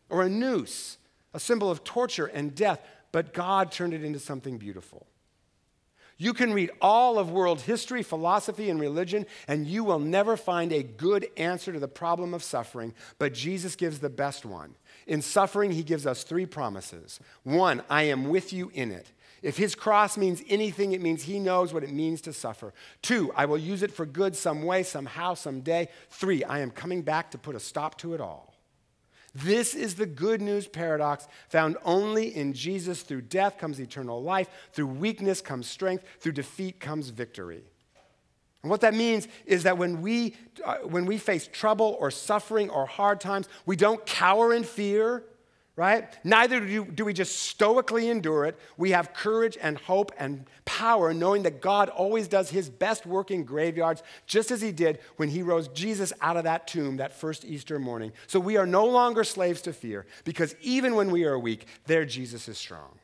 or 0.10 0.24
a 0.24 0.30
noose 0.30 0.98
a 1.34 1.40
symbol 1.40 1.70
of 1.70 1.84
torture 1.84 2.26
and 2.26 2.56
death, 2.56 2.82
but 3.12 3.34
God 3.34 3.72
turned 3.72 3.94
it 3.94 4.04
into 4.04 4.20
something 4.20 4.58
beautiful. 4.58 5.08
You 6.22 6.34
can 6.34 6.52
read 6.52 6.72
all 6.82 7.18
of 7.18 7.32
world 7.32 7.62
history, 7.62 8.04
philosophy, 8.04 8.70
and 8.70 8.78
religion, 8.78 9.26
and 9.48 9.66
you 9.66 9.86
will 9.86 10.00
never 10.00 10.36
find 10.36 10.74
a 10.74 10.84
good 10.84 11.28
answer 11.38 11.72
to 11.72 11.80
the 11.80 11.88
problem 11.88 12.34
of 12.34 12.44
suffering, 12.44 12.94
but 13.20 13.34
Jesus 13.34 13.78
gives 13.78 14.00
the 14.00 14.10
best 14.10 14.46
one. 14.46 14.76
In 15.08 15.22
suffering, 15.22 15.72
he 15.72 15.82
gives 15.82 16.06
us 16.06 16.24
three 16.24 16.46
promises. 16.46 17.22
One, 17.44 17.84
I 17.90 18.04
am 18.04 18.28
with 18.28 18.52
you 18.52 18.70
in 18.74 18.92
it. 18.92 19.10
If 19.42 19.56
his 19.56 19.76
cross 19.76 20.18
means 20.18 20.44
anything, 20.50 20.92
it 20.92 21.02
means 21.02 21.24
he 21.24 21.40
knows 21.40 21.74
what 21.74 21.86
it 21.86 21.94
means 21.94 22.20
to 22.22 22.34
suffer. 22.34 22.74
Two, 23.02 23.32
I 23.34 23.46
will 23.46 23.58
use 23.58 23.82
it 23.82 23.94
for 23.94 24.06
good 24.06 24.36
some 24.36 24.64
way, 24.64 24.84
somehow, 24.84 25.36
someday. 25.36 25.88
Three, 26.10 26.44
I 26.44 26.60
am 26.60 26.72
coming 26.72 27.02
back 27.02 27.32
to 27.32 27.38
put 27.38 27.56
a 27.56 27.62
stop 27.62 27.98
to 28.00 28.14
it 28.14 28.20
all. 28.20 28.49
This 29.36 29.76
is 29.76 29.96
the 29.96 30.06
good 30.06 30.42
news 30.42 30.68
paradox 30.68 31.28
found 31.50 31.78
only 31.84 32.36
in 32.36 32.54
Jesus. 32.54 33.04
Through 33.04 33.22
death 33.22 33.58
comes 33.58 33.80
eternal 33.80 34.22
life, 34.22 34.50
through 34.74 34.88
weakness 34.88 35.42
comes 35.42 35.68
strength, 35.68 36.04
through 36.20 36.34
defeat 36.34 36.80
comes 36.80 37.10
victory. 37.10 37.64
And 38.62 38.70
what 38.70 38.82
that 38.82 38.94
means 38.94 39.28
is 39.46 39.64
that 39.64 39.78
when 39.78 40.02
we, 40.02 40.36
uh, 40.66 40.78
when 40.80 41.06
we 41.06 41.18
face 41.18 41.48
trouble 41.48 41.96
or 42.00 42.12
suffering 42.12 42.70
or 42.70 42.86
hard 42.86 43.22
times, 43.22 43.48
we 43.66 43.76
don't 43.76 44.06
cower 44.06 44.54
in 44.54 44.64
fear 44.64 45.24
right? 45.80 46.14
Neither 46.26 46.60
do, 46.60 47.06
we 47.06 47.14
just 47.14 47.38
stoically 47.38 48.10
endure 48.10 48.44
it. 48.44 48.60
We 48.76 48.92
have 48.92 49.14
courage 49.14 49.58
and 49.62 49.78
hope 49.78 50.12
and 50.20 50.46
power, 50.66 51.14
knowing 51.14 51.44
that 51.44 51.62
God 51.62 51.88
always 51.88 52.28
does 52.28 52.50
his 52.50 52.70
best 52.70 53.06
work 53.06 53.32
in 53.32 53.46
graveyards, 53.46 54.04
just 54.28 54.52
as 54.52 54.62
he 54.62 54.74
did 54.74 55.00
when 55.16 55.30
he 55.30 55.42
rose 55.42 55.70
Jesus 55.70 56.12
out 56.20 56.36
of 56.36 56.44
that 56.44 56.68
tomb 56.68 56.98
that 56.98 57.14
first 57.14 57.46
Easter 57.46 57.80
morning. 57.80 58.12
So 58.28 58.42
we 58.42 58.58
are 58.58 58.66
no 58.66 58.86
longer 58.88 59.24
slaves 59.24 59.62
to 59.62 59.72
fear, 59.72 60.06
because 60.26 60.54
even 60.60 60.96
when 60.96 61.12
we 61.12 61.24
are 61.24 61.40
weak, 61.40 61.66
there 61.86 62.04
Jesus 62.04 62.50
is 62.50 62.58
strong. 62.58 63.00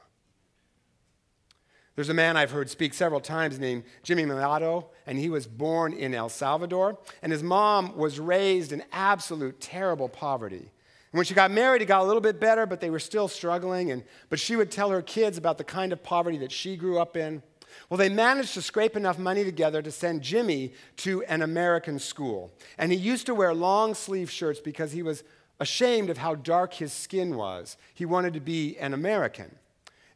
There's 1.95 2.09
a 2.09 2.13
man 2.13 2.35
I've 2.35 2.51
heard 2.51 2.69
speak 2.69 2.93
several 2.93 3.21
times 3.21 3.57
named 3.57 3.85
Jimmy 4.03 4.23
Mellado, 4.23 4.87
and 5.07 5.17
he 5.17 5.29
was 5.29 5.47
born 5.47 5.93
in 5.93 6.13
El 6.13 6.27
Salvador. 6.27 6.97
And 7.21 7.31
his 7.31 7.41
mom 7.41 7.95
was 7.95 8.19
raised 8.19 8.73
in 8.73 8.83
absolute 8.91 9.61
terrible 9.61 10.09
poverty. 10.09 10.71
When 11.15 11.23
she 11.23 11.33
got 11.33 11.49
married, 11.49 11.81
it 11.81 11.85
got 11.85 12.01
a 12.01 12.03
little 12.03 12.21
bit 12.21 12.41
better, 12.41 12.65
but 12.65 12.81
they 12.81 12.89
were 12.89 12.99
still 12.99 13.29
struggling. 13.29 13.89
And, 13.91 14.03
but 14.29 14.37
she 14.37 14.57
would 14.57 14.69
tell 14.69 14.89
her 14.89 15.01
kids 15.01 15.37
about 15.37 15.57
the 15.57 15.63
kind 15.63 15.93
of 15.93 16.03
poverty 16.03 16.37
that 16.39 16.51
she 16.51 16.75
grew 16.75 16.99
up 16.99 17.15
in. 17.15 17.41
Well, 17.89 17.97
they 17.97 18.09
managed 18.09 18.53
to 18.55 18.61
scrape 18.61 18.97
enough 18.97 19.17
money 19.17 19.45
together 19.45 19.81
to 19.81 19.91
send 19.91 20.23
Jimmy 20.23 20.73
to 20.97 21.23
an 21.23 21.41
American 21.41 21.99
school. 21.99 22.51
And 22.77 22.91
he 22.91 22.97
used 22.97 23.27
to 23.27 23.33
wear 23.33 23.53
long 23.53 23.93
sleeve 23.93 24.29
shirts 24.29 24.59
because 24.59 24.91
he 24.91 25.01
was 25.03 25.23
ashamed 25.61 26.09
of 26.09 26.17
how 26.17 26.35
dark 26.35 26.73
his 26.73 26.91
skin 26.91 27.37
was. 27.37 27.77
He 27.93 28.03
wanted 28.03 28.33
to 28.33 28.41
be 28.41 28.77
an 28.77 28.93
American. 28.93 29.55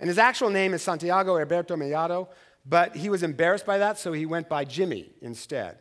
And 0.02 0.10
his 0.10 0.18
actual 0.18 0.50
name 0.50 0.74
is 0.74 0.82
Santiago 0.82 1.38
Alberto 1.38 1.78
Mellado, 1.78 2.28
but 2.66 2.98
he 2.98 3.10
was 3.10 3.24
embarrassed 3.24 3.66
by 3.66 3.78
that, 3.78 3.98
so 3.98 4.12
he 4.12 4.26
went 4.26 4.50
by 4.50 4.66
Jimmy 4.66 5.12
instead. 5.22 5.78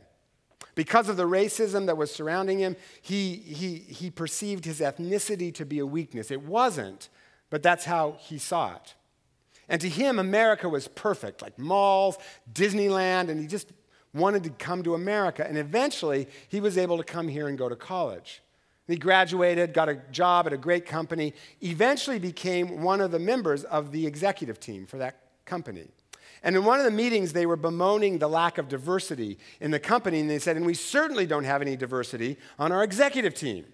Because 0.78 1.08
of 1.08 1.16
the 1.16 1.26
racism 1.26 1.86
that 1.86 1.96
was 1.96 2.08
surrounding 2.08 2.60
him, 2.60 2.76
he, 3.02 3.34
he, 3.34 3.78
he 3.78 4.10
perceived 4.10 4.64
his 4.64 4.78
ethnicity 4.78 5.52
to 5.54 5.66
be 5.66 5.80
a 5.80 5.86
weakness. 5.86 6.30
It 6.30 6.42
wasn't, 6.42 7.08
but 7.50 7.64
that's 7.64 7.84
how 7.84 8.14
he 8.20 8.38
saw 8.38 8.76
it. 8.76 8.94
And 9.68 9.80
to 9.80 9.88
him, 9.88 10.20
America 10.20 10.68
was 10.68 10.86
perfect, 10.86 11.42
like 11.42 11.58
malls, 11.58 12.16
Disneyland, 12.52 13.28
and 13.28 13.40
he 13.40 13.48
just 13.48 13.72
wanted 14.14 14.44
to 14.44 14.50
come 14.50 14.84
to 14.84 14.94
America. 14.94 15.44
And 15.44 15.58
eventually, 15.58 16.28
he 16.46 16.60
was 16.60 16.78
able 16.78 16.96
to 16.96 17.02
come 17.02 17.26
here 17.26 17.48
and 17.48 17.58
go 17.58 17.68
to 17.68 17.74
college. 17.74 18.40
He 18.86 18.98
graduated, 18.98 19.74
got 19.74 19.88
a 19.88 19.96
job 20.12 20.46
at 20.46 20.52
a 20.52 20.56
great 20.56 20.86
company, 20.86 21.34
eventually 21.60 22.20
became 22.20 22.82
one 22.82 23.00
of 23.00 23.10
the 23.10 23.18
members 23.18 23.64
of 23.64 23.90
the 23.90 24.06
executive 24.06 24.60
team 24.60 24.86
for 24.86 24.98
that 24.98 25.22
company. 25.44 25.88
And 26.42 26.56
in 26.56 26.64
one 26.64 26.78
of 26.78 26.84
the 26.84 26.90
meetings, 26.90 27.32
they 27.32 27.46
were 27.46 27.56
bemoaning 27.56 28.18
the 28.18 28.28
lack 28.28 28.58
of 28.58 28.68
diversity 28.68 29.38
in 29.60 29.70
the 29.70 29.80
company, 29.80 30.20
and 30.20 30.30
they 30.30 30.38
said, 30.38 30.56
and 30.56 30.64
we 30.64 30.74
certainly 30.74 31.26
don't 31.26 31.44
have 31.44 31.62
any 31.62 31.76
diversity 31.76 32.36
on 32.58 32.72
our 32.72 32.84
executive 32.84 33.34
team. 33.34 33.64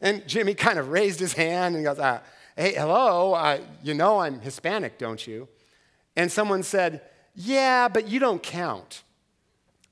And 0.00 0.26
Jimmy 0.26 0.54
kind 0.66 0.78
of 0.78 0.88
raised 0.88 1.20
his 1.20 1.32
hand 1.34 1.76
and 1.76 1.84
goes, 1.84 1.98
uh, 1.98 2.20
hey, 2.56 2.74
hello, 2.74 3.34
uh, 3.34 3.60
you 3.82 3.94
know 3.94 4.18
I'm 4.18 4.40
Hispanic, 4.40 4.98
don't 4.98 5.24
you? 5.26 5.48
And 6.16 6.32
someone 6.32 6.62
said, 6.62 7.02
yeah, 7.34 7.88
but 7.88 8.08
you 8.08 8.18
don't 8.18 8.42
count. 8.42 9.02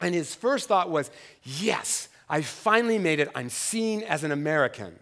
And 0.01 0.15
his 0.15 0.35
first 0.35 0.69
thought 0.69 0.91
was, 0.91 1.11
yes, 1.43 2.09
I 2.29 2.43
finally 2.43 2.99
made 2.99 3.21
it. 3.21 3.29
I'm 3.35 3.51
seen 3.51 4.03
as 4.03 4.25
an 4.25 4.33
American. 4.33 4.99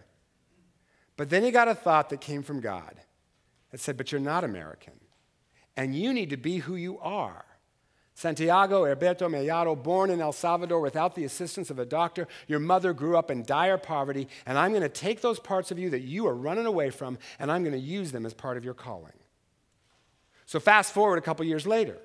But 1.17 1.29
then 1.29 1.43
he 1.43 1.51
got 1.51 1.67
a 1.67 1.75
thought 1.75 2.09
that 2.09 2.21
came 2.21 2.43
from 2.43 2.59
God 2.59 2.95
that 3.71 3.79
said, 3.79 3.97
but 3.97 4.11
you're 4.11 4.21
not 4.21 4.43
American 4.43 4.93
and 5.75 5.95
you 5.95 6.13
need 6.13 6.29
to 6.29 6.37
be 6.37 6.57
who 6.59 6.75
you 6.75 6.99
are. 6.99 7.45
Santiago 8.15 8.83
Herberto 8.83 9.27
Mellado, 9.27 9.81
born 9.81 10.11
in 10.11 10.21
El 10.21 10.33
Salvador 10.33 10.79
without 10.79 11.15
the 11.15 11.23
assistance 11.23 11.71
of 11.71 11.79
a 11.79 11.85
doctor. 11.85 12.27
Your 12.47 12.59
mother 12.59 12.93
grew 12.93 13.17
up 13.17 13.31
in 13.31 13.43
dire 13.43 13.77
poverty, 13.77 14.27
and 14.45 14.57
I'm 14.57 14.71
going 14.71 14.83
to 14.83 14.89
take 14.89 15.21
those 15.21 15.39
parts 15.39 15.71
of 15.71 15.79
you 15.79 15.89
that 15.89 16.01
you 16.01 16.27
are 16.27 16.35
running 16.35 16.67
away 16.67 16.91
from, 16.91 17.17
and 17.39 17.51
I'm 17.51 17.63
going 17.63 17.73
to 17.73 17.79
use 17.79 18.11
them 18.11 18.25
as 18.25 18.33
part 18.33 18.57
of 18.57 18.63
your 18.63 18.75
calling. 18.75 19.13
So, 20.45 20.59
fast 20.59 20.93
forward 20.93 21.17
a 21.17 21.21
couple 21.21 21.45
years 21.45 21.65
later, 21.65 21.97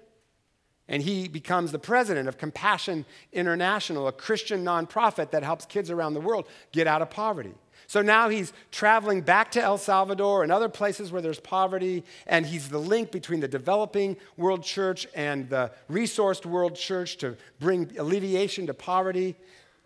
and 0.89 1.03
he 1.03 1.29
becomes 1.29 1.73
the 1.73 1.79
president 1.79 2.29
of 2.29 2.39
Compassion 2.39 3.05
International, 3.33 4.09
a 4.09 4.13
Christian 4.13 4.65
nonprofit 4.65 5.31
that 5.33 5.43
helps 5.43 5.67
kids 5.67 5.91
around 5.91 6.15
the 6.15 6.21
world 6.21 6.49
get 6.73 6.87
out 6.87 7.03
of 7.03 7.11
poverty. 7.11 7.55
So 7.89 8.03
now 8.03 8.29
he's 8.29 8.53
traveling 8.71 9.23
back 9.23 9.51
to 9.53 9.63
El 9.63 9.79
Salvador 9.79 10.43
and 10.43 10.53
other 10.53 10.69
places 10.69 11.11
where 11.11 11.23
there's 11.23 11.41
poverty, 11.41 12.05
and 12.27 12.45
he's 12.45 12.69
the 12.69 12.79
link 12.79 13.11
between 13.11 13.41
the 13.41 13.49
developing 13.49 14.19
world 14.37 14.63
church 14.63 15.07
and 15.15 15.49
the 15.49 15.73
resourced 15.91 16.45
world 16.45 16.77
church 16.77 17.17
to 17.17 17.35
bring 17.59 17.91
alleviation 17.99 18.67
to 18.67 18.75
poverty. 18.75 19.37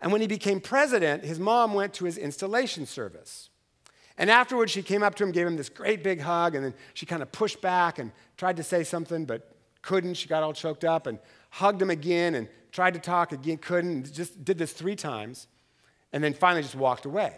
And 0.01 0.11
when 0.11 0.19
he 0.19 0.27
became 0.27 0.59
president, 0.59 1.23
his 1.23 1.39
mom 1.39 1.73
went 1.73 1.93
to 1.93 2.03
his 2.03 2.17
installation 2.17 2.85
service. 2.85 3.49
And 4.17 4.29
afterwards, 4.29 4.73
she 4.73 4.83
came 4.83 5.01
up 5.01 5.15
to 5.15 5.23
him, 5.23 5.31
gave 5.31 5.47
him 5.47 5.55
this 5.55 5.69
great 5.69 6.03
big 6.03 6.19
hug, 6.19 6.55
and 6.55 6.65
then 6.65 6.73
she 6.93 7.05
kind 7.05 7.21
of 7.21 7.31
pushed 7.31 7.61
back 7.61 7.99
and 7.99 8.11
tried 8.35 8.57
to 8.57 8.63
say 8.63 8.83
something, 8.83 9.23
but 9.23 9.55
couldn't. 9.81 10.15
She 10.15 10.27
got 10.27 10.43
all 10.43 10.51
choked 10.51 10.83
up 10.83 11.07
and 11.07 11.19
hugged 11.51 11.81
him 11.81 11.89
again 11.89 12.35
and 12.35 12.49
tried 12.73 12.95
to 12.95 12.99
talk 12.99 13.31
again, 13.31 13.59
couldn't. 13.59 14.11
Just 14.11 14.43
did 14.43 14.57
this 14.57 14.73
three 14.73 14.97
times, 14.97 15.47
and 16.11 16.21
then 16.21 16.33
finally 16.33 16.63
just 16.63 16.75
walked 16.75 17.05
away. 17.05 17.37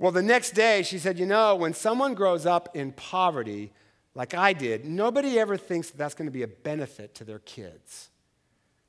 Well, 0.00 0.12
the 0.12 0.22
next 0.22 0.52
day, 0.52 0.82
she 0.82 0.98
said, 0.98 1.18
You 1.18 1.26
know, 1.26 1.54
when 1.54 1.74
someone 1.74 2.14
grows 2.14 2.46
up 2.46 2.74
in 2.74 2.92
poverty, 2.92 3.70
like 4.14 4.32
I 4.32 4.54
did, 4.54 4.86
nobody 4.86 5.38
ever 5.38 5.58
thinks 5.58 5.90
that 5.90 5.98
that's 5.98 6.14
going 6.14 6.26
to 6.26 6.32
be 6.32 6.42
a 6.42 6.48
benefit 6.48 7.14
to 7.16 7.24
their 7.24 7.38
kids. 7.40 8.08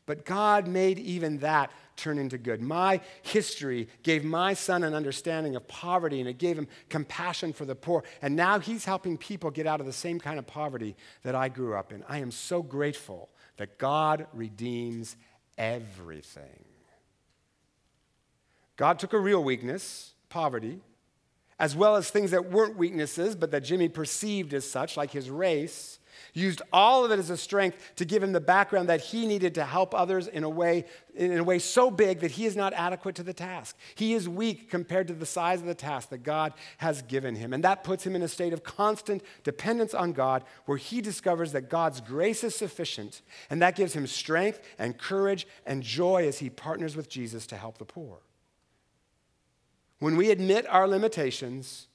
But 0.05 0.23
God 0.23 0.67
made 0.67 0.97
even 0.97 1.39
that 1.39 1.71
turn 1.97 2.17
into 2.17 2.37
good. 2.37 2.61
My 2.61 3.01
history 3.23 3.89
gave 4.03 4.23
my 4.23 4.53
son 4.53 4.83
an 4.83 4.93
understanding 4.93 5.57
of 5.57 5.67
poverty 5.67 6.21
and 6.21 6.29
it 6.29 6.37
gave 6.37 6.57
him 6.57 6.67
compassion 6.87 7.51
for 7.51 7.65
the 7.65 7.75
poor. 7.75 8.05
And 8.21 8.37
now 8.37 8.59
he's 8.59 8.85
helping 8.85 9.17
people 9.17 9.51
get 9.51 9.67
out 9.67 9.81
of 9.81 9.85
the 9.85 9.93
same 9.93 10.17
kind 10.17 10.39
of 10.39 10.47
poverty 10.47 10.95
that 11.23 11.35
I 11.35 11.49
grew 11.49 11.75
up 11.75 11.91
in. 11.91 12.05
I 12.07 12.19
am 12.19 12.31
so 12.31 12.63
grateful 12.63 13.29
that 13.57 13.77
God 13.77 14.27
redeems 14.33 15.17
everything. 15.57 16.65
God 18.77 18.97
took 18.97 19.11
a 19.11 19.19
real 19.19 19.43
weakness, 19.43 20.13
poverty, 20.29 20.79
as 21.61 21.75
well 21.75 21.95
as 21.95 22.09
things 22.09 22.31
that 22.31 22.49
weren't 22.49 22.75
weaknesses, 22.75 23.35
but 23.35 23.51
that 23.51 23.61
Jimmy 23.61 23.87
perceived 23.87 24.51
as 24.55 24.67
such, 24.67 24.97
like 24.97 25.11
his 25.11 25.29
race, 25.29 25.99
used 26.33 26.59
all 26.73 27.05
of 27.05 27.11
it 27.11 27.19
as 27.19 27.29
a 27.29 27.37
strength 27.37 27.77
to 27.97 28.03
give 28.03 28.23
him 28.23 28.31
the 28.31 28.41
background 28.41 28.89
that 28.89 28.99
he 28.99 29.27
needed 29.27 29.53
to 29.53 29.63
help 29.63 29.93
others 29.93 30.27
in 30.27 30.43
a 30.43 30.49
way 30.49 30.85
in 31.13 31.37
a 31.37 31.43
way 31.43 31.59
so 31.59 31.91
big 31.91 32.21
that 32.21 32.31
he 32.31 32.47
is 32.47 32.55
not 32.55 32.73
adequate 32.73 33.13
to 33.15 33.21
the 33.21 33.33
task. 33.33 33.77
He 33.93 34.13
is 34.13 34.27
weak 34.27 34.71
compared 34.71 35.07
to 35.09 35.13
the 35.13 35.25
size 35.25 35.61
of 35.61 35.67
the 35.67 35.75
task 35.75 36.09
that 36.09 36.23
God 36.23 36.53
has 36.77 37.03
given 37.03 37.35
him. 37.35 37.53
And 37.53 37.63
that 37.63 37.83
puts 37.83 38.07
him 38.07 38.15
in 38.15 38.23
a 38.23 38.27
state 38.27 38.53
of 38.53 38.63
constant 38.63 39.21
dependence 39.43 39.93
on 39.93 40.13
God 40.13 40.43
where 40.65 40.77
he 40.79 40.99
discovers 40.99 41.51
that 41.51 41.69
God's 41.69 42.01
grace 42.01 42.43
is 42.43 42.55
sufficient 42.55 43.21
and 43.51 43.61
that 43.61 43.75
gives 43.75 43.93
him 43.93 44.07
strength 44.07 44.61
and 44.79 44.97
courage 44.97 45.45
and 45.65 45.83
joy 45.83 46.27
as 46.27 46.39
he 46.39 46.49
partners 46.49 46.95
with 46.95 47.07
Jesus 47.07 47.45
to 47.47 47.55
help 47.55 47.77
the 47.77 47.85
poor. 47.85 48.21
When 50.01 50.17
we 50.17 50.31
admit 50.31 50.65
our 50.67 50.87
limitations, 50.87 51.87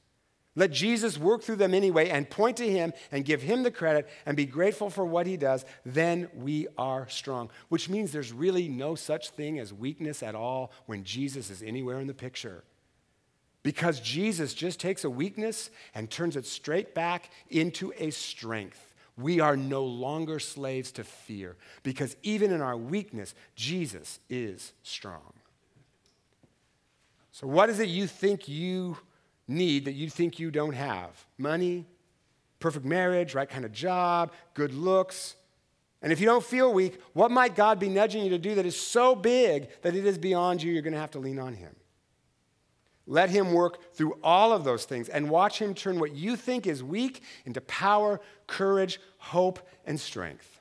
let 0.55 0.71
Jesus 0.71 1.19
work 1.19 1.43
through 1.43 1.57
them 1.57 1.75
anyway 1.75 2.09
and 2.09 2.31
point 2.31 2.57
to 2.59 2.71
Him 2.71 2.93
and 3.11 3.25
give 3.25 3.43
Him 3.43 3.65
the 3.65 3.71
credit 3.73 4.09
and 4.25 4.37
be 4.37 4.47
grateful 4.47 4.91
for 4.91 5.05
what 5.05 5.27
He 5.27 5.37
does, 5.37 5.65
then 5.85 6.29
we 6.37 6.69
are 6.79 7.09
strong. 7.09 7.51
Which 7.69 7.89
means 7.89 8.13
there's 8.13 8.33
really 8.33 8.69
no 8.69 8.95
such 8.95 9.31
thing 9.31 9.59
as 9.59 9.75
weakness 9.75 10.23
at 10.23 10.37
all 10.37 10.71
when 10.87 11.03
Jesus 11.03 11.51
is 11.51 11.65
anywhere 11.65 11.99
in 11.99 12.07
the 12.07 12.15
picture. 12.15 12.63
Because 13.65 13.99
Jesus 13.99 14.55
just 14.55 14.79
takes 14.79 15.03
a 15.03 15.11
weakness 15.11 15.71
and 15.93 16.09
turns 16.09 16.37
it 16.37 16.47
straight 16.47 16.95
back 16.95 17.31
into 17.51 17.93
a 17.99 18.11
strength. 18.11 18.95
We 19.19 19.41
are 19.41 19.57
no 19.57 19.83
longer 19.83 20.39
slaves 20.39 20.93
to 20.93 21.03
fear 21.03 21.57
because 21.83 22.17
even 22.23 22.53
in 22.53 22.61
our 22.61 22.77
weakness, 22.77 23.35
Jesus 23.57 24.21
is 24.31 24.75
strong. 24.85 25.33
So, 27.37 27.47
what 27.47 27.69
is 27.69 27.81
it 27.81 27.91
you 27.91 28.07
think 28.07 28.49
you 28.49 28.97
need 29.47 29.85
that 29.85 29.93
you 29.93 30.09
think 30.09 30.39
you 30.39 30.51
don't 30.51 30.73
have? 30.73 31.27
Money, 31.37 31.85
perfect 32.61 32.87
marriage, 32.87 33.35
right 33.35 33.47
kind 33.47 33.67
of 33.67 33.73
job, 33.73 34.33
good 34.55 34.73
looks. 34.73 35.37
And 36.01 36.15
if 36.15 36.19
you 36.19 36.25
don't 36.25 36.43
feel 36.43 36.73
weak, 36.73 36.99
what 37.13 37.31
might 37.31 37.55
God 37.55 37.79
be 37.79 37.91
nudging 37.91 38.25
you 38.25 38.31
to 38.31 38.39
do 38.39 38.55
that 38.55 38.65
is 38.65 38.81
so 38.81 39.15
big 39.15 39.69
that 39.83 39.95
it 39.95 40.07
is 40.07 40.17
beyond 40.17 40.63
you, 40.63 40.73
you're 40.73 40.81
going 40.81 40.95
to 40.95 40.99
have 40.99 41.11
to 41.11 41.19
lean 41.19 41.39
on 41.39 41.53
Him? 41.53 41.77
Let 43.07 43.29
Him 43.29 43.53
work 43.53 43.93
through 43.93 44.19
all 44.23 44.55
of 44.55 44.65
those 44.65 44.87
things 44.87 45.11
and 45.11 45.29
watch 45.29 45.59
Him 45.59 45.75
turn 45.75 46.01
what 46.01 46.15
you 46.15 46.37
think 46.37 46.67
is 46.67 46.83
weak 46.83 47.23
into 47.45 47.61
power, 47.61 48.19
courage, 48.47 48.99
hope, 49.19 49.61
and 49.85 50.01
strength. 50.01 50.56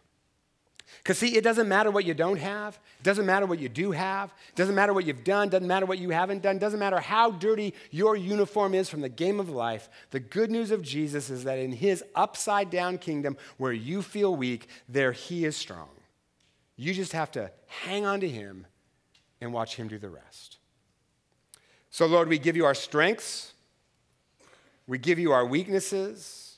Because, 1.06 1.20
see, 1.20 1.38
it 1.38 1.44
doesn't 1.44 1.70
matter 1.70 1.92
what 1.92 2.04
you 2.04 2.16
don't 2.16 2.40
have. 2.40 2.80
It 3.00 3.04
doesn't 3.04 3.28
matter 3.28 3.46
what 3.46 3.60
you 3.60 3.70
do 3.70 3.92
have. 3.92 4.34
It 4.50 4.56
doesn't 4.56 4.74
matter 4.74 4.92
what 4.92 5.06
you've 5.06 5.24
done. 5.24 5.50
It 5.50 5.52
doesn't 5.52 5.68
matter 5.68 5.86
what 5.86 6.00
you 6.00 6.10
haven't 6.10 6.42
done. 6.42 6.56
It 6.56 6.60
doesn't 6.60 6.80
matter 6.80 7.00
how 7.00 7.30
dirty 7.30 7.76
your 7.92 8.16
uniform 8.16 8.74
is 8.74 8.90
from 8.90 9.02
the 9.02 9.10
game 9.10 9.40
of 9.40 9.48
life. 9.48 9.88
The 10.10 10.20
good 10.20 10.50
news 10.50 10.72
of 10.72 10.82
Jesus 10.82 11.30
is 11.30 11.44
that 11.44 11.60
in 11.60 11.74
his 11.74 12.04
upside 12.16 12.72
down 12.72 12.98
kingdom, 12.98 13.38
where 13.58 13.72
you 13.72 14.02
feel 14.02 14.36
weak, 14.36 14.68
there 14.90 15.12
he 15.12 15.46
is 15.46 15.56
strong. 15.56 15.90
You 16.76 16.92
just 16.92 17.12
have 17.12 17.30
to 17.34 17.52
hang 17.68 18.04
on 18.04 18.20
to 18.22 18.28
him 18.28 18.66
and 19.40 19.54
watch 19.54 19.76
him 19.76 19.88
do 19.88 20.00
the 20.00 20.10
rest. 20.10 20.58
So, 21.92 22.08
Lord, 22.08 22.30
we 22.30 22.40
give 22.40 22.56
you 22.56 22.66
our 22.66 22.74
strengths, 22.74 23.54
we 24.88 24.98
give 24.98 25.20
you 25.20 25.34
our 25.34 25.46
weaknesses, 25.46 26.58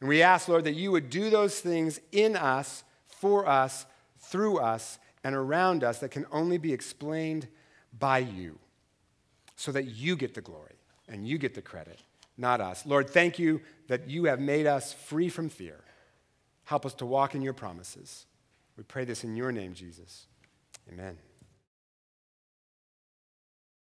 and 0.00 0.08
we 0.08 0.22
ask, 0.22 0.48
Lord, 0.48 0.64
that 0.64 0.74
you 0.74 0.90
would 0.90 1.08
do 1.08 1.30
those 1.30 1.60
things 1.60 2.00
in 2.10 2.34
us 2.34 2.82
for 3.24 3.48
us, 3.48 3.86
through 4.18 4.58
us, 4.58 4.98
and 5.24 5.34
around 5.34 5.82
us 5.82 6.00
that 6.00 6.10
can 6.10 6.26
only 6.30 6.58
be 6.58 6.74
explained 6.74 7.48
by 7.98 8.18
you 8.18 8.58
so 9.56 9.72
that 9.72 9.84
you 9.84 10.14
get 10.14 10.34
the 10.34 10.42
glory 10.42 10.74
and 11.08 11.26
you 11.26 11.38
get 11.38 11.54
the 11.54 11.62
credit, 11.62 11.98
not 12.36 12.60
us. 12.60 12.84
Lord, 12.84 13.08
thank 13.08 13.38
you 13.38 13.62
that 13.88 14.10
you 14.10 14.24
have 14.24 14.40
made 14.40 14.66
us 14.66 14.92
free 14.92 15.30
from 15.30 15.48
fear. 15.48 15.80
Help 16.64 16.84
us 16.84 16.92
to 16.92 17.06
walk 17.06 17.34
in 17.34 17.40
your 17.40 17.54
promises. 17.54 18.26
We 18.76 18.82
pray 18.82 19.06
this 19.06 19.24
in 19.24 19.36
your 19.36 19.52
name, 19.52 19.72
Jesus. 19.72 20.26
Amen. 20.92 21.16